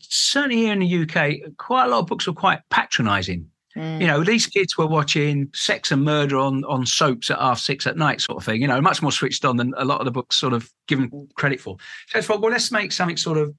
Certainly 0.00 0.56
here 0.56 0.72
in 0.72 0.78
the 0.80 1.02
UK, 1.02 1.56
quite 1.58 1.86
a 1.86 1.88
lot 1.88 2.00
of 2.00 2.06
books 2.06 2.26
were 2.26 2.32
quite 2.32 2.60
patronising 2.70 3.50
Mm. 3.76 4.00
You 4.00 4.06
know, 4.06 4.24
these 4.24 4.46
kids 4.46 4.78
were 4.78 4.86
watching 4.86 5.50
sex 5.54 5.92
and 5.92 6.02
murder 6.02 6.38
on 6.38 6.64
on 6.64 6.86
soaps 6.86 7.30
at 7.30 7.38
half 7.38 7.60
six 7.60 7.86
at 7.86 7.96
night, 7.96 8.20
sort 8.20 8.38
of 8.38 8.44
thing. 8.44 8.62
You 8.62 8.68
know, 8.68 8.80
much 8.80 9.02
more 9.02 9.12
switched 9.12 9.44
on 9.44 9.56
than 9.56 9.74
a 9.76 9.84
lot 9.84 10.00
of 10.00 10.06
the 10.06 10.10
books 10.10 10.36
sort 10.36 10.54
of 10.54 10.70
given 10.88 11.28
credit 11.36 11.60
for. 11.60 11.76
So 12.08 12.18
I 12.18 12.22
thought, 12.22 12.40
well, 12.40 12.52
let's 12.52 12.72
make 12.72 12.92
something 12.92 13.16
sort 13.16 13.38
of 13.38 13.54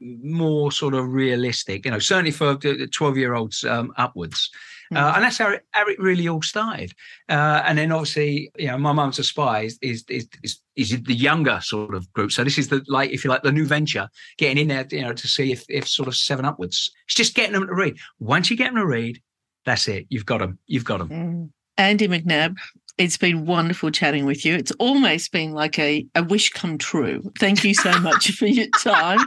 more 0.00 0.70
sort 0.72 0.94
of 0.94 1.12
realistic. 1.12 1.84
You 1.84 1.92
know, 1.92 1.98
certainly 1.98 2.32
for 2.32 2.54
the 2.54 2.86
twelve 2.86 3.16
year 3.16 3.34
olds 3.34 3.64
um, 3.64 3.92
upwards. 3.96 4.50
Mm. 4.92 4.96
Uh, 4.96 5.12
and 5.14 5.24
that's 5.24 5.38
how 5.38 5.50
it, 5.50 5.64
how 5.70 5.86
it 5.86 5.98
really 6.00 6.26
all 6.28 6.42
started. 6.42 6.92
Uh, 7.28 7.62
and 7.64 7.78
then 7.78 7.92
obviously, 7.92 8.50
you 8.58 8.66
know, 8.66 8.76
my 8.76 8.92
mum's 8.92 9.20
a 9.20 9.24
spy 9.24 9.60
is, 9.60 9.78
is, 9.80 10.04
is, 10.08 10.28
is, 10.74 11.00
the 11.02 11.14
younger 11.14 11.60
sort 11.62 11.94
of 11.94 12.12
group. 12.12 12.32
So 12.32 12.42
this 12.42 12.58
is 12.58 12.68
the, 12.68 12.82
like, 12.88 13.10
if 13.10 13.22
you 13.22 13.30
like, 13.30 13.44
the 13.44 13.52
new 13.52 13.66
venture, 13.66 14.08
getting 14.36 14.58
in 14.58 14.66
there, 14.66 14.84
you 14.90 15.02
know, 15.02 15.12
to 15.12 15.28
see 15.28 15.52
if, 15.52 15.64
if 15.68 15.86
sort 15.86 16.08
of 16.08 16.16
seven 16.16 16.44
upwards. 16.44 16.90
It's 17.06 17.14
just 17.14 17.36
getting 17.36 17.52
them 17.52 17.68
to 17.68 17.74
read. 17.74 17.98
Once 18.18 18.50
you 18.50 18.56
get 18.56 18.66
them 18.66 18.76
to 18.76 18.86
read, 18.86 19.22
that's 19.64 19.88
it. 19.88 20.06
You've 20.08 20.26
got 20.26 20.38
them. 20.38 20.58
You've 20.66 20.84
got 20.84 20.98
them. 20.98 21.08
Mm. 21.08 21.50
Andy 21.76 22.08
McNab, 22.08 22.56
it's 22.98 23.16
been 23.16 23.46
wonderful 23.46 23.90
chatting 23.90 24.26
with 24.26 24.44
you. 24.44 24.54
It's 24.54 24.72
almost 24.72 25.32
been 25.32 25.52
like 25.52 25.78
a, 25.78 26.06
a 26.14 26.22
wish 26.22 26.50
come 26.50 26.76
true. 26.76 27.22
Thank 27.38 27.64
you 27.64 27.72
so 27.72 27.98
much 28.00 28.32
for 28.32 28.46
your 28.46 28.66
time. 28.78 29.18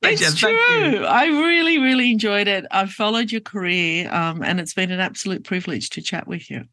it's 0.00 0.34
true. 0.34 1.04
I 1.04 1.26
really, 1.26 1.78
really 1.78 2.10
enjoyed 2.10 2.48
it. 2.48 2.64
I've 2.70 2.90
followed 2.90 3.30
your 3.30 3.42
career 3.42 4.10
um, 4.12 4.42
and 4.42 4.58
it's 4.58 4.72
been 4.72 4.90
an 4.90 5.00
absolute 5.00 5.44
privilege 5.44 5.90
to 5.90 6.00
chat 6.00 6.26
with 6.26 6.50
you. 6.50 6.64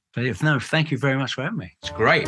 No, 0.42 0.60
thank 0.60 0.92
you 0.92 0.98
very 0.98 1.18
much 1.18 1.34
for 1.34 1.44
having 1.44 1.58
me. 1.58 1.74
It's 1.82 1.92
great. 1.92 2.28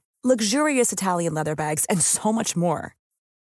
luxurious 0.23 0.93
Italian 0.93 1.33
leather 1.33 1.55
bags, 1.55 1.85
and 1.85 1.99
so 2.01 2.31
much 2.31 2.55
more. 2.55 2.95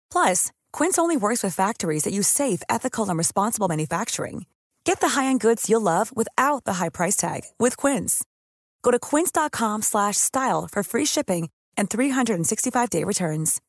Plus, 0.09 0.51
Quince 0.71 0.97
only 0.97 1.17
works 1.17 1.43
with 1.43 1.53
factories 1.53 2.03
that 2.03 2.13
use 2.13 2.27
safe, 2.27 2.61
ethical, 2.69 3.09
and 3.09 3.17
responsible 3.17 3.67
manufacturing. 3.67 4.45
Get 4.85 5.01
the 5.01 5.09
high-end 5.09 5.41
goods 5.41 5.69
you'll 5.69 5.81
love 5.81 6.15
without 6.15 6.63
the 6.63 6.73
high 6.73 6.89
price 6.89 7.17
tag 7.17 7.41
with 7.59 7.75
Quince. 7.75 8.23
Go 8.81 8.91
to 8.91 8.99
quince.com/style 8.99 10.69
for 10.71 10.83
free 10.83 11.05
shipping 11.05 11.49
and 11.75 11.89
365-day 11.89 13.03
returns. 13.03 13.59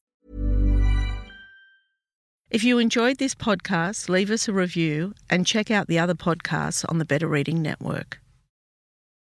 If 2.51 2.63
you 2.63 2.79
enjoyed 2.79 3.19
this 3.19 3.35
podcast, 3.35 4.09
leave 4.09 4.31
us 4.31 4.47
a 4.47 4.53
review 4.53 5.15
and 5.29 5.47
check 5.47 5.73
out 5.73 5.89
the 5.89 5.99
other 5.99 6.15
podcasts 6.15 6.85
on 6.89 6.99
the 6.99 7.05
Better 7.05 7.27
Reading 7.27 7.63
Network. 7.63 8.24